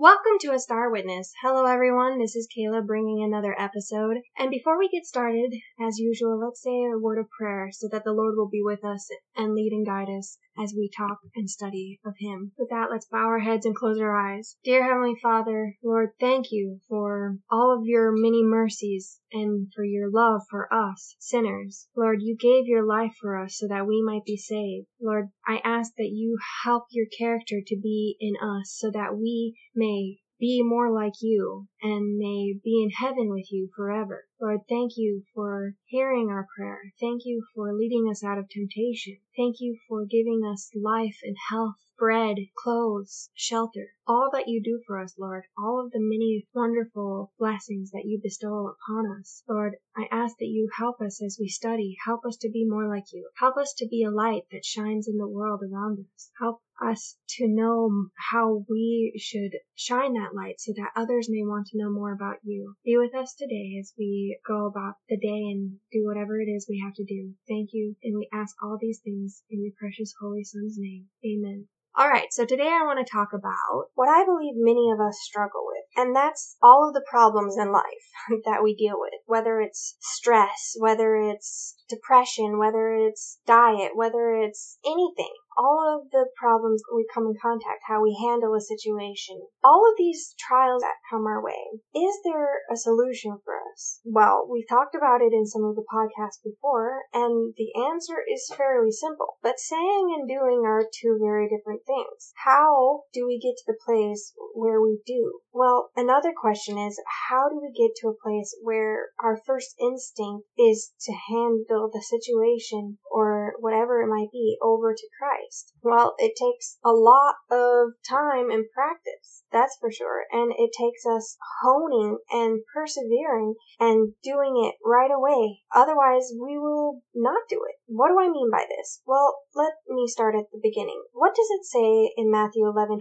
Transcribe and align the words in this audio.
Welcome 0.00 0.38
to 0.42 0.52
A 0.52 0.60
Star 0.60 0.92
Witness. 0.92 1.32
Hello, 1.42 1.64
everyone. 1.64 2.20
This 2.20 2.36
is 2.36 2.46
Kayla 2.56 2.86
bringing 2.86 3.20
another 3.20 3.52
episode. 3.60 4.18
And 4.38 4.48
before 4.48 4.78
we 4.78 4.88
get 4.88 5.04
started, 5.04 5.52
as 5.80 5.98
usual, 5.98 6.38
let's 6.38 6.62
say 6.62 6.84
a 6.84 6.96
word 6.96 7.18
of 7.18 7.26
prayer 7.36 7.70
so 7.72 7.88
that 7.90 8.04
the 8.04 8.12
Lord 8.12 8.36
will 8.36 8.48
be 8.48 8.62
with 8.62 8.84
us 8.84 9.08
and 9.36 9.56
lead 9.56 9.72
and 9.72 9.84
guide 9.84 10.08
us 10.08 10.38
as 10.56 10.72
we 10.72 10.88
talk 10.96 11.18
and 11.34 11.50
study 11.50 11.98
of 12.06 12.14
Him. 12.20 12.52
With 12.56 12.68
that, 12.70 12.92
let's 12.92 13.08
bow 13.10 13.26
our 13.26 13.40
heads 13.40 13.66
and 13.66 13.74
close 13.74 13.98
our 13.98 14.14
eyes. 14.14 14.56
Dear 14.62 14.84
Heavenly 14.84 15.16
Father, 15.20 15.74
Lord, 15.82 16.10
thank 16.20 16.52
you 16.52 16.78
for 16.88 17.38
all 17.50 17.76
of 17.76 17.84
your 17.84 18.12
many 18.12 18.44
mercies 18.44 19.18
and 19.32 19.72
for 19.74 19.84
your 19.84 20.10
love 20.10 20.42
for 20.50 20.72
us, 20.72 21.16
sinners. 21.18 21.88
Lord, 21.96 22.22
you 22.22 22.36
gave 22.36 22.66
your 22.66 22.84
life 22.84 23.14
for 23.20 23.36
us 23.36 23.56
so 23.58 23.68
that 23.68 23.86
we 23.86 24.02
might 24.02 24.24
be 24.24 24.36
saved. 24.36 24.86
Lord, 25.00 25.28
I 25.46 25.60
ask 25.64 25.92
that 25.96 26.10
you 26.12 26.38
help 26.64 26.84
your 26.90 27.06
character 27.06 27.60
to 27.66 27.76
be 27.76 28.16
in 28.20 28.36
us 28.36 28.74
so 28.76 28.90
that 28.90 29.16
we 29.16 29.56
may 29.74 30.18
be 30.38 30.62
more 30.62 30.92
like 30.92 31.14
you 31.20 31.66
and 31.82 32.16
may 32.16 32.54
be 32.62 32.82
in 32.82 32.90
heaven 32.90 33.30
with 33.30 33.50
you 33.50 33.68
forever. 33.74 34.24
Lord, 34.40 34.60
thank 34.68 34.92
you 34.96 35.24
for 35.34 35.74
hearing 35.86 36.28
our 36.30 36.46
prayer. 36.56 36.80
Thank 37.00 37.22
you 37.24 37.44
for 37.54 37.74
leading 37.74 38.08
us 38.08 38.22
out 38.22 38.38
of 38.38 38.48
temptation. 38.48 39.18
Thank 39.36 39.56
you 39.60 39.76
for 39.88 40.04
giving 40.04 40.42
us 40.44 40.70
life 40.74 41.18
and 41.24 41.36
health, 41.50 41.76
bread, 41.98 42.36
clothes, 42.56 43.30
shelter, 43.34 43.88
all 44.06 44.30
that 44.32 44.46
you 44.46 44.62
do 44.62 44.80
for 44.86 45.00
us, 45.00 45.14
Lord, 45.18 45.42
all 45.58 45.84
of 45.84 45.90
the 45.90 45.98
many 46.00 46.46
wonderful 46.54 47.32
blessings 47.38 47.90
that 47.90 48.04
you 48.04 48.20
bestow 48.22 48.68
upon 48.68 49.18
us. 49.18 49.42
Lord, 49.48 49.74
I 49.96 50.06
ask 50.12 50.36
that 50.38 50.46
you 50.46 50.70
help 50.78 51.00
us 51.00 51.20
as 51.20 51.36
we 51.40 51.48
study. 51.48 51.96
Help 52.04 52.24
us 52.24 52.36
to 52.38 52.50
be 52.50 52.64
more 52.64 52.88
like 52.88 53.12
you. 53.12 53.28
Help 53.38 53.56
us 53.56 53.74
to 53.78 53.88
be 53.88 54.04
a 54.04 54.10
light 54.10 54.42
that 54.52 54.64
shines 54.64 55.08
in 55.08 55.16
the 55.16 55.26
world 55.26 55.62
around 55.62 55.98
us. 55.98 56.30
Help 56.40 56.60
us 56.80 57.16
to 57.28 57.48
know 57.48 58.08
how 58.30 58.64
we 58.68 59.12
should 59.18 59.52
shine 59.74 60.14
that 60.14 60.34
light 60.34 60.60
so 60.60 60.72
that 60.76 60.92
others 60.94 61.28
may 61.30 61.42
want 61.42 61.66
to 61.68 61.78
know 61.78 61.90
more 61.90 62.12
about 62.12 62.36
you. 62.42 62.74
Be 62.84 62.96
with 62.96 63.14
us 63.14 63.34
today 63.34 63.76
as 63.80 63.92
we 63.98 64.38
go 64.46 64.66
about 64.66 64.94
the 65.08 65.16
day 65.16 65.50
and 65.50 65.78
do 65.92 66.04
whatever 66.04 66.40
it 66.40 66.46
is 66.46 66.66
we 66.68 66.82
have 66.84 66.94
to 66.94 67.04
do. 67.04 67.34
Thank 67.48 67.70
you, 67.72 67.96
and 68.02 68.16
we 68.16 68.28
ask 68.32 68.56
all 68.62 68.78
these 68.80 69.00
things 69.04 69.42
in 69.50 69.62
your 69.62 69.72
precious 69.78 70.14
holy 70.20 70.44
Son's 70.44 70.76
name. 70.78 71.06
Amen. 71.24 71.68
Alright, 71.98 72.32
so 72.32 72.44
today 72.44 72.68
I 72.68 72.84
want 72.84 73.04
to 73.04 73.10
talk 73.10 73.30
about 73.32 73.88
what 73.96 74.08
I 74.08 74.24
believe 74.24 74.54
many 74.54 74.92
of 74.92 75.00
us 75.00 75.18
struggle 75.20 75.66
with, 75.66 75.84
and 75.96 76.14
that's 76.14 76.56
all 76.62 76.86
of 76.86 76.94
the 76.94 77.04
problems 77.10 77.56
in 77.58 77.72
life 77.72 78.06
that 78.44 78.62
we 78.62 78.76
deal 78.76 79.00
with, 79.00 79.14
whether 79.26 79.60
it's 79.60 79.96
stress, 79.98 80.76
whether 80.78 81.16
it's 81.16 81.82
depression, 81.88 82.56
whether 82.56 82.94
it's 82.94 83.40
diet, 83.46 83.96
whether 83.96 84.32
it's 84.32 84.78
anything 84.84 85.34
all 85.58 85.98
of 85.98 86.10
the 86.14 86.30
problems 86.38 86.80
we 86.94 87.04
come 87.12 87.26
in 87.26 87.34
contact, 87.42 87.82
how 87.90 88.00
we 88.00 88.14
handle 88.14 88.54
a 88.54 88.62
situation, 88.62 89.42
all 89.64 89.82
of 89.90 89.98
these 89.98 90.34
trials 90.38 90.82
that 90.82 91.02
come 91.10 91.26
our 91.26 91.42
way. 91.42 91.82
Is 91.94 92.14
there 92.24 92.62
a 92.70 92.76
solution 92.76 93.38
for 93.44 93.58
us? 93.74 94.00
Well, 94.04 94.46
we've 94.48 94.68
talked 94.68 94.94
about 94.94 95.20
it 95.20 95.34
in 95.34 95.46
some 95.46 95.64
of 95.64 95.74
the 95.74 95.84
podcasts 95.90 96.38
before, 96.44 97.02
and 97.12 97.52
the 97.58 97.74
answer 97.74 98.22
is 98.30 98.54
fairly 98.56 98.92
simple. 98.92 99.34
But 99.42 99.58
saying 99.58 100.14
and 100.14 100.28
doing 100.28 100.62
are 100.64 100.86
two 100.86 101.18
very 101.20 101.48
different 101.50 101.82
things. 101.84 102.32
How 102.44 103.02
do 103.12 103.26
we 103.26 103.40
get 103.42 103.58
to 103.58 103.72
the 103.72 103.78
place 103.84 104.32
where 104.54 104.80
we 104.80 105.00
do? 105.04 105.40
Well, 105.52 105.90
another 105.96 106.32
question 106.38 106.78
is 106.78 107.00
how 107.28 107.48
do 107.48 107.58
we 107.60 107.72
get 107.74 107.96
to 108.00 108.08
a 108.08 108.22
place 108.22 108.54
where 108.62 109.10
our 109.22 109.40
first 109.44 109.74
instinct 109.80 110.46
is 110.56 110.92
to 111.02 111.12
handle 111.28 111.90
the 111.92 112.02
situation 112.02 112.98
or 113.10 113.54
whatever 113.58 114.00
it 114.02 114.06
might 114.06 114.30
be 114.30 114.56
over 114.62 114.94
to 114.94 115.08
Christ? 115.18 115.47
Well, 115.82 116.14
it 116.18 116.34
takes 116.36 116.78
a 116.84 116.90
lot 116.90 117.36
of 117.50 117.92
time 118.08 118.50
and 118.50 118.66
practice, 118.74 119.44
that's 119.50 119.76
for 119.80 119.90
sure. 119.90 120.24
And 120.30 120.52
it 120.56 120.70
takes 120.76 121.06
us 121.06 121.36
honing 121.62 122.18
and 122.30 122.60
persevering 122.74 123.54
and 123.80 124.14
doing 124.22 124.64
it 124.64 124.74
right 124.84 125.10
away. 125.10 125.60
Otherwise, 125.74 126.32
we 126.40 126.58
will 126.58 127.02
not 127.14 127.42
do 127.48 127.60
it. 127.68 127.76
What 127.90 128.08
do 128.08 128.20
I 128.20 128.28
mean 128.28 128.50
by 128.50 128.66
this? 128.68 129.00
Well, 129.06 129.38
let 129.54 129.72
me 129.88 130.06
start 130.06 130.34
at 130.36 130.50
the 130.52 130.60
beginning. 130.62 131.02
What 131.14 131.34
does 131.34 131.48
it 131.50 131.64
say 131.64 132.12
in 132.18 132.30
Matthew 132.30 132.66
11:28? 132.66 133.00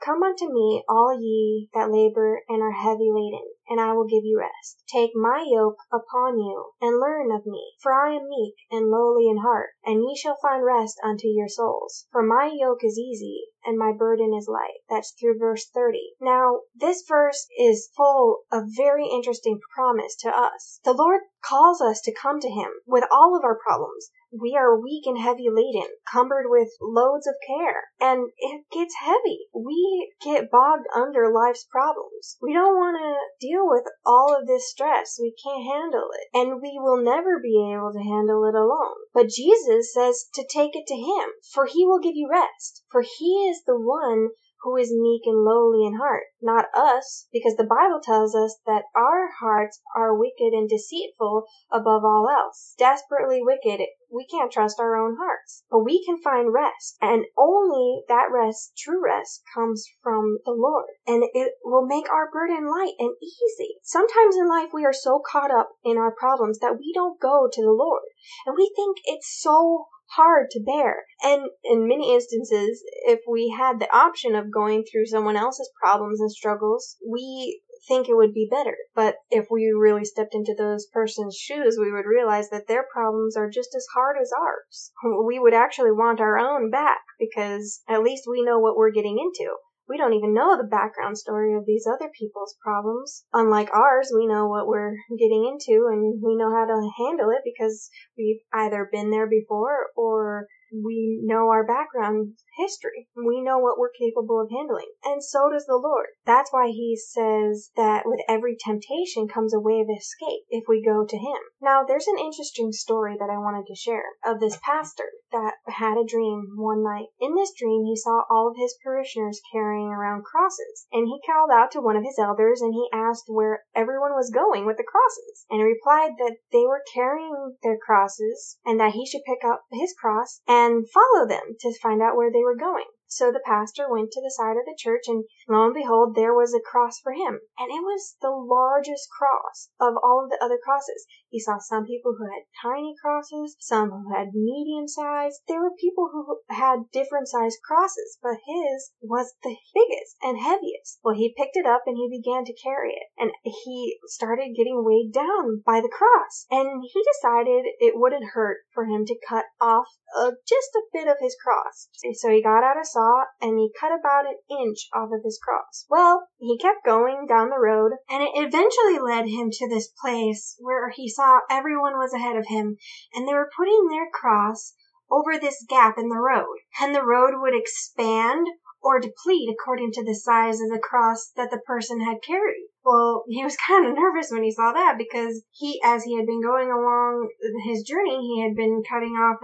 Come 0.00 0.22
unto 0.22 0.46
me, 0.46 0.84
all 0.88 1.18
ye 1.20 1.68
that 1.74 1.90
labor 1.90 2.44
and 2.48 2.62
are 2.62 2.70
heavy 2.70 3.10
laden, 3.10 3.52
and 3.68 3.80
I 3.80 3.92
will 3.92 4.06
give 4.06 4.24
you 4.24 4.38
rest. 4.38 4.84
Take 4.86 5.16
my 5.16 5.44
yoke 5.44 5.78
upon 5.92 6.38
you, 6.38 6.70
and 6.80 7.00
learn 7.00 7.32
of 7.32 7.44
me, 7.44 7.74
for 7.82 7.92
I 7.92 8.14
am 8.14 8.28
meek 8.28 8.54
and 8.70 8.88
lowly 8.88 9.28
in 9.28 9.38
heart, 9.38 9.70
and 9.84 10.04
ye 10.04 10.16
shall 10.16 10.36
find 10.36 10.64
rest 10.64 11.00
unto 11.02 11.26
your 11.26 11.48
souls. 11.48 12.06
For 12.12 12.22
my 12.22 12.52
yoke 12.54 12.84
is 12.84 12.98
easy, 12.98 13.48
and 13.64 13.76
my 13.76 13.92
burden 13.92 14.32
is 14.32 14.48
light. 14.48 14.80
That's 14.88 15.10
through 15.10 15.38
verse 15.38 15.68
30. 15.68 16.14
Now, 16.20 16.60
this 16.74 17.04
verse 17.06 17.48
is 17.58 17.90
full 17.96 18.42
of 18.52 18.64
very 18.76 19.08
interesting 19.08 19.60
promise 19.74 20.14
to 20.20 20.28
us. 20.30 20.80
The 20.84 20.92
Lord 20.92 21.22
calls 21.44 21.80
us 21.80 22.00
to 22.02 22.14
come 22.14 22.40
to 22.40 22.48
Him 22.48 22.70
with 22.86 23.04
all 23.10 23.36
of 23.36 23.44
our 23.44 23.58
problems, 23.58 24.10
we 24.32 24.56
are 24.56 24.80
weak 24.80 25.06
and 25.06 25.18
heavy 25.18 25.48
laden, 25.50 25.90
cumbered 26.12 26.46
with 26.48 26.68
loads 26.80 27.26
of 27.26 27.34
care, 27.46 27.90
and 28.00 28.30
it 28.38 28.64
gets 28.70 28.94
heavy. 29.02 29.48
We 29.54 30.12
get 30.22 30.50
bogged 30.50 30.86
under 30.94 31.32
life's 31.32 31.64
problems. 31.64 32.38
We 32.40 32.52
don't 32.52 32.76
want 32.76 32.96
to 32.98 33.46
deal 33.46 33.68
with 33.68 33.84
all 34.06 34.36
of 34.38 34.46
this 34.46 34.70
stress. 34.70 35.18
We 35.20 35.34
can't 35.42 35.64
handle 35.64 36.08
it, 36.14 36.28
and 36.32 36.62
we 36.62 36.78
will 36.80 37.02
never 37.02 37.40
be 37.42 37.72
able 37.74 37.92
to 37.92 37.98
handle 37.98 38.44
it 38.44 38.54
alone. 38.54 38.96
But 39.12 39.28
Jesus 39.28 39.92
says 39.92 40.28
to 40.34 40.46
take 40.46 40.76
it 40.76 40.86
to 40.86 40.96
Him, 40.96 41.30
for 41.52 41.66
He 41.66 41.84
will 41.84 42.00
give 42.00 42.14
you 42.14 42.28
rest, 42.30 42.84
for 42.90 43.02
He 43.02 43.48
is 43.50 43.64
the 43.66 43.78
one 43.78 44.30
who 44.62 44.76
is 44.76 44.92
meek 44.92 45.22
and 45.24 45.44
lowly 45.44 45.86
in 45.86 45.96
heart, 45.96 46.24
not 46.42 46.66
us, 46.76 47.26
because 47.32 47.56
the 47.56 47.64
Bible 47.64 48.00
tells 48.02 48.34
us 48.34 48.58
that 48.66 48.84
our 48.94 49.30
hearts 49.40 49.80
are 49.96 50.18
wicked 50.18 50.52
and 50.52 50.68
deceitful 50.68 51.44
above 51.72 52.04
all 52.04 52.28
else. 52.28 52.74
Desperately 52.78 53.40
wicked. 53.42 53.80
We 54.12 54.26
can't 54.26 54.52
trust 54.52 54.80
our 54.80 54.96
own 54.96 55.16
hearts. 55.18 55.64
But 55.70 55.84
we 55.84 56.04
can 56.04 56.20
find 56.20 56.52
rest, 56.52 56.96
and 57.00 57.24
only 57.38 58.02
that 58.08 58.28
rest, 58.32 58.72
true 58.76 59.02
rest, 59.02 59.42
comes 59.54 59.86
from 60.02 60.38
the 60.44 60.52
Lord. 60.52 60.90
And 61.06 61.24
it 61.32 61.52
will 61.64 61.86
make 61.86 62.10
our 62.10 62.30
burden 62.30 62.68
light 62.68 62.94
and 62.98 63.14
easy. 63.22 63.76
Sometimes 63.82 64.36
in 64.36 64.48
life 64.48 64.70
we 64.74 64.84
are 64.84 64.92
so 64.92 65.22
caught 65.24 65.50
up 65.50 65.70
in 65.84 65.96
our 65.96 66.14
problems 66.14 66.58
that 66.58 66.76
we 66.78 66.92
don't 66.94 67.20
go 67.20 67.48
to 67.50 67.62
the 67.62 67.72
Lord. 67.72 68.02
And 68.46 68.56
we 68.56 68.70
think 68.74 68.98
it's 69.04 69.40
so 69.40 69.86
hard 70.16 70.50
to 70.50 70.60
bear. 70.64 71.04
And 71.22 71.42
in 71.64 71.88
many 71.88 72.14
instances, 72.14 72.82
if 73.06 73.20
we 73.28 73.54
had 73.56 73.78
the 73.78 73.94
option 73.94 74.34
of 74.34 74.52
going 74.52 74.84
through 74.84 75.06
someone 75.06 75.36
else's 75.36 75.70
problems 75.82 76.20
and 76.20 76.30
struggles, 76.30 76.96
we 77.06 77.60
think 77.88 78.08
it 78.08 78.16
would 78.16 78.34
be 78.34 78.48
better. 78.50 78.76
But 78.94 79.16
if 79.30 79.46
we 79.50 79.72
really 79.76 80.04
stepped 80.04 80.34
into 80.34 80.54
those 80.56 80.86
person's 80.92 81.36
shoes, 81.36 81.78
we 81.80 81.92
would 81.92 82.06
realize 82.06 82.50
that 82.50 82.68
their 82.68 82.84
problems 82.92 83.36
are 83.36 83.48
just 83.48 83.74
as 83.74 83.86
hard 83.94 84.16
as 84.20 84.30
ours. 84.38 84.92
We 85.26 85.38
would 85.38 85.54
actually 85.54 85.92
want 85.92 86.20
our 86.20 86.38
own 86.38 86.70
back 86.70 87.00
because 87.18 87.82
at 87.88 88.02
least 88.02 88.24
we 88.28 88.42
know 88.42 88.58
what 88.58 88.76
we're 88.76 88.92
getting 88.92 89.18
into. 89.18 89.54
We 89.90 89.98
don't 89.98 90.14
even 90.14 90.34
know 90.34 90.56
the 90.56 90.68
background 90.70 91.18
story 91.18 91.56
of 91.56 91.66
these 91.66 91.84
other 91.84 92.08
people's 92.16 92.54
problems. 92.62 93.24
Unlike 93.32 93.74
ours, 93.74 94.12
we 94.14 94.28
know 94.28 94.46
what 94.46 94.68
we're 94.68 94.94
getting 95.18 95.50
into 95.50 95.88
and 95.90 96.22
we 96.22 96.36
know 96.36 96.54
how 96.54 96.64
to 96.64 96.90
handle 96.96 97.30
it 97.30 97.42
because 97.44 97.90
we've 98.16 98.40
either 98.54 98.88
been 98.90 99.10
there 99.10 99.28
before 99.28 99.90
or 99.96 100.46
we 100.72 101.20
know 101.24 101.48
our 101.48 101.66
background 101.66 102.34
history. 102.56 103.08
We 103.16 103.42
know 103.42 103.58
what 103.58 103.78
we're 103.78 103.90
capable 103.90 104.40
of 104.40 104.50
handling. 104.54 104.92
And 105.04 105.24
so 105.24 105.50
does 105.50 105.66
the 105.66 105.74
Lord. 105.74 106.06
That's 106.24 106.52
why 106.52 106.68
he 106.68 106.96
says 106.96 107.70
that 107.74 108.04
with 108.06 108.20
every 108.28 108.56
temptation 108.56 109.26
comes 109.26 109.52
a 109.52 109.58
way 109.58 109.80
of 109.80 109.88
escape 109.90 110.46
if 110.48 110.64
we 110.68 110.84
go 110.84 111.04
to 111.04 111.16
him. 111.16 111.42
Now, 111.60 111.82
there's 111.82 112.06
an 112.06 112.18
interesting 112.18 112.70
story 112.70 113.16
that 113.18 113.30
I 113.30 113.38
wanted 113.38 113.66
to 113.66 113.74
share 113.74 114.04
of 114.24 114.38
this 114.38 114.58
pastor 114.62 115.10
that 115.32 115.54
had 115.66 115.96
a 115.96 116.04
dream 116.04 116.54
one 116.56 116.82
night. 116.82 117.06
In 117.20 117.34
this 117.34 117.52
dream, 117.52 117.84
he 117.84 117.96
saw 117.96 118.24
all 118.28 118.48
of 118.48 118.56
his 118.56 118.76
parishioners 118.82 119.40
carrying 119.52 119.88
around 119.88 120.24
crosses, 120.24 120.86
and 120.92 121.06
he 121.06 121.20
called 121.26 121.50
out 121.50 121.70
to 121.72 121.80
one 121.80 121.96
of 121.96 122.04
his 122.04 122.18
elders 122.18 122.60
and 122.60 122.74
he 122.74 122.88
asked 122.92 123.24
where 123.28 123.64
everyone 123.74 124.12
was 124.12 124.30
going 124.30 124.66
with 124.66 124.76
the 124.76 124.84
crosses, 124.84 125.46
and 125.50 125.60
he 125.60 125.64
replied 125.64 126.12
that 126.18 126.38
they 126.52 126.66
were 126.66 126.82
carrying 126.92 127.56
their 127.62 127.78
crosses 127.78 128.58
and 128.64 128.80
that 128.80 128.92
he 128.92 129.06
should 129.06 129.22
pick 129.24 129.44
up 129.44 129.64
his 129.70 129.94
cross 129.98 130.40
and 130.46 130.88
follow 130.90 131.26
them 131.26 131.56
to 131.60 131.78
find 131.80 132.02
out 132.02 132.16
where 132.16 132.32
they 132.32 132.42
were 132.42 132.56
going. 132.56 132.86
So 133.10 133.32
the 133.32 133.42
pastor 133.44 133.90
went 133.90 134.12
to 134.12 134.22
the 134.22 134.30
side 134.30 134.56
of 134.56 134.64
the 134.64 134.78
church, 134.78 135.08
and 135.08 135.24
lo 135.48 135.66
and 135.66 135.74
behold, 135.74 136.14
there 136.14 136.32
was 136.32 136.54
a 136.54 136.62
cross 136.62 137.00
for 137.02 137.12
him. 137.12 137.40
And 137.58 137.68
it 137.68 137.82
was 137.82 138.14
the 138.22 138.30
largest 138.30 139.10
cross 139.10 139.68
of 139.80 139.98
all 139.98 140.22
of 140.22 140.30
the 140.30 140.38
other 140.38 140.58
crosses. 140.62 141.06
He 141.28 141.40
saw 141.40 141.58
some 141.58 141.86
people 141.86 142.14
who 142.14 142.30
had 142.30 142.46
tiny 142.62 142.94
crosses, 143.02 143.56
some 143.58 143.90
who 143.90 144.14
had 144.14 144.32
medium 144.32 144.86
size. 144.86 145.40
There 145.48 145.60
were 145.60 145.74
people 145.74 146.10
who 146.12 146.38
had 146.54 146.90
different 146.92 147.26
sized 147.26 147.58
crosses, 147.66 148.18
but 148.22 148.38
his 148.46 148.92
was 149.02 149.34
the 149.42 149.56
biggest 149.74 150.14
and 150.22 150.38
heaviest. 150.38 151.00
Well, 151.02 151.14
he 151.14 151.34
picked 151.36 151.56
it 151.56 151.66
up 151.66 151.82
and 151.86 151.96
he 151.96 152.08
began 152.08 152.44
to 152.44 152.54
carry 152.54 152.94
it. 152.94 153.10
And 153.18 153.32
he 153.42 153.98
started 154.06 154.54
getting 154.56 154.84
weighed 154.84 155.12
down 155.12 155.62
by 155.66 155.80
the 155.80 155.90
cross. 155.90 156.46
And 156.50 156.82
he 156.86 157.02
decided 157.02 157.66
it 157.78 157.98
wouldn't 157.98 158.34
hurt 158.34 158.58
for 158.70 158.84
him 158.84 159.04
to 159.06 159.18
cut 159.26 159.46
off 159.60 159.86
uh, 160.16 160.32
just 160.46 160.74
a 160.74 160.86
bit 160.92 161.08
of 161.08 161.18
his 161.20 161.36
cross. 161.42 161.88
So 162.14 162.30
he 162.30 162.42
got 162.42 162.62
out 162.62 162.80
a 162.80 162.84
saw 162.84 162.99
saw 163.00 163.24
and 163.40 163.58
he 163.58 163.72
cut 163.78 163.92
about 163.92 164.26
an 164.26 164.36
inch 164.50 164.88
off 164.94 165.10
of 165.12 165.24
his 165.24 165.40
cross. 165.42 165.86
Well, 165.88 166.28
he 166.38 166.58
kept 166.58 166.84
going 166.84 167.26
down 167.26 167.48
the 167.48 167.58
road 167.58 167.92
and 168.08 168.22
it 168.22 168.32
eventually 168.34 168.98
led 168.98 169.26
him 169.26 169.50
to 169.50 169.68
this 169.68 169.92
place 170.02 170.56
where 170.58 170.90
he 170.90 171.08
saw 171.08 171.40
everyone 171.50 171.94
was 171.94 172.12
ahead 172.12 172.36
of 172.36 172.46
him 172.48 172.76
and 173.14 173.26
they 173.26 173.34
were 173.34 173.50
putting 173.56 173.88
their 173.88 174.08
cross 174.12 174.74
over 175.10 175.38
this 175.38 175.64
gap 175.68 175.96
in 175.98 176.08
the 176.08 176.20
road 176.20 176.58
and 176.80 176.94
the 176.94 177.04
road 177.04 177.40
would 177.40 177.54
expand 177.54 178.46
or 178.82 179.00
deplete 179.00 179.48
according 179.50 179.92
to 179.92 180.04
the 180.04 180.14
size 180.14 180.60
of 180.60 180.70
the 180.70 180.80
cross 180.82 181.32
that 181.36 181.50
the 181.50 181.60
person 181.66 182.00
had 182.00 182.22
carried. 182.22 182.68
Well, 182.84 183.24
he 183.28 183.44
was 183.44 183.56
kind 183.68 183.86
of 183.86 183.94
nervous 183.94 184.30
when 184.30 184.42
he 184.42 184.52
saw 184.52 184.72
that 184.72 184.96
because 184.96 185.42
he, 185.52 185.80
as 185.84 186.04
he 186.04 186.16
had 186.16 186.26
been 186.26 186.42
going 186.42 186.70
along 186.70 187.28
his 187.64 187.82
journey, 187.82 188.20
he 188.20 188.42
had 188.42 188.56
been 188.56 188.82
cutting 188.88 189.12
off 189.12 189.40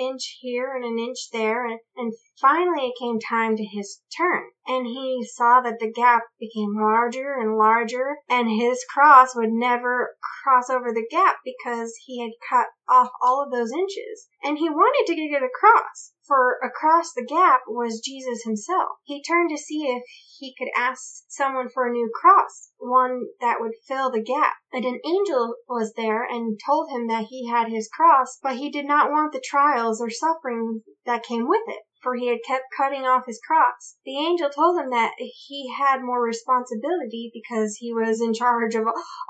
inch 0.00 0.38
here 0.40 0.74
and 0.74 0.84
an 0.84 0.98
inch 0.98 1.30
there, 1.30 1.66
and, 1.66 1.78
and 1.96 2.12
finally 2.40 2.88
it 2.88 2.94
came 2.98 3.20
time 3.20 3.56
to 3.56 3.64
his 3.64 4.00
turn. 4.16 4.44
And 4.66 4.86
he 4.86 5.26
saw 5.36 5.60
that 5.60 5.78
the 5.78 5.92
gap 5.92 6.22
became 6.38 6.80
larger 6.80 7.34
and 7.34 7.58
larger, 7.58 8.16
and 8.28 8.48
his 8.48 8.84
cross 8.92 9.36
would 9.36 9.50
never 9.50 10.16
cross 10.42 10.70
over 10.70 10.92
the 10.92 11.06
gap 11.10 11.36
because 11.44 11.92
he 12.06 12.22
had 12.22 12.32
cut 12.48 12.68
off 12.88 13.10
all 13.22 13.42
of 13.42 13.52
those 13.52 13.72
inches. 13.72 14.28
And 14.42 14.56
he 14.56 14.70
wanted 14.70 15.06
to 15.06 15.16
get 15.16 15.42
it 15.42 15.44
across, 15.44 16.12
for 16.30 16.60
across 16.62 17.12
the 17.12 17.24
gap 17.24 17.62
was 17.66 18.00
Jesus 18.00 18.44
himself. 18.44 18.98
He 19.02 19.20
turned 19.20 19.50
to 19.50 19.58
see 19.58 19.88
if 19.88 20.04
he 20.38 20.54
could 20.56 20.70
ask 20.76 21.24
someone 21.26 21.68
for 21.68 21.88
a 21.88 21.90
new 21.90 22.08
cross, 22.14 22.70
one 22.78 23.22
that 23.40 23.56
would 23.58 23.72
fill 23.88 24.12
the 24.12 24.22
gap. 24.22 24.54
And 24.72 24.84
an 24.84 25.00
angel 25.04 25.56
was 25.68 25.92
there 25.96 26.22
and 26.22 26.60
told 26.64 26.92
him 26.92 27.08
that 27.08 27.26
he 27.30 27.48
had 27.48 27.68
his 27.68 27.90
cross, 27.92 28.38
but 28.40 28.56
he 28.56 28.70
did 28.70 28.86
not 28.86 29.10
want 29.10 29.32
the 29.32 29.42
trials 29.44 30.00
or 30.00 30.08
suffering 30.08 30.82
that 31.04 31.24
came 31.24 31.48
with 31.48 31.62
it 31.66 31.82
for 32.02 32.14
he 32.14 32.28
had 32.28 32.38
kept 32.46 32.64
cutting 32.74 33.04
off 33.04 33.26
his 33.26 33.40
cross. 33.46 33.96
The 34.06 34.16
angel 34.16 34.48
told 34.48 34.80
him 34.80 34.88
that 34.90 35.12
he 35.18 35.70
had 35.76 36.02
more 36.02 36.22
responsibility 36.22 37.30
because 37.32 37.76
he 37.76 37.92
was 37.92 38.22
in 38.22 38.32
charge 38.32 38.74
of 38.74 38.84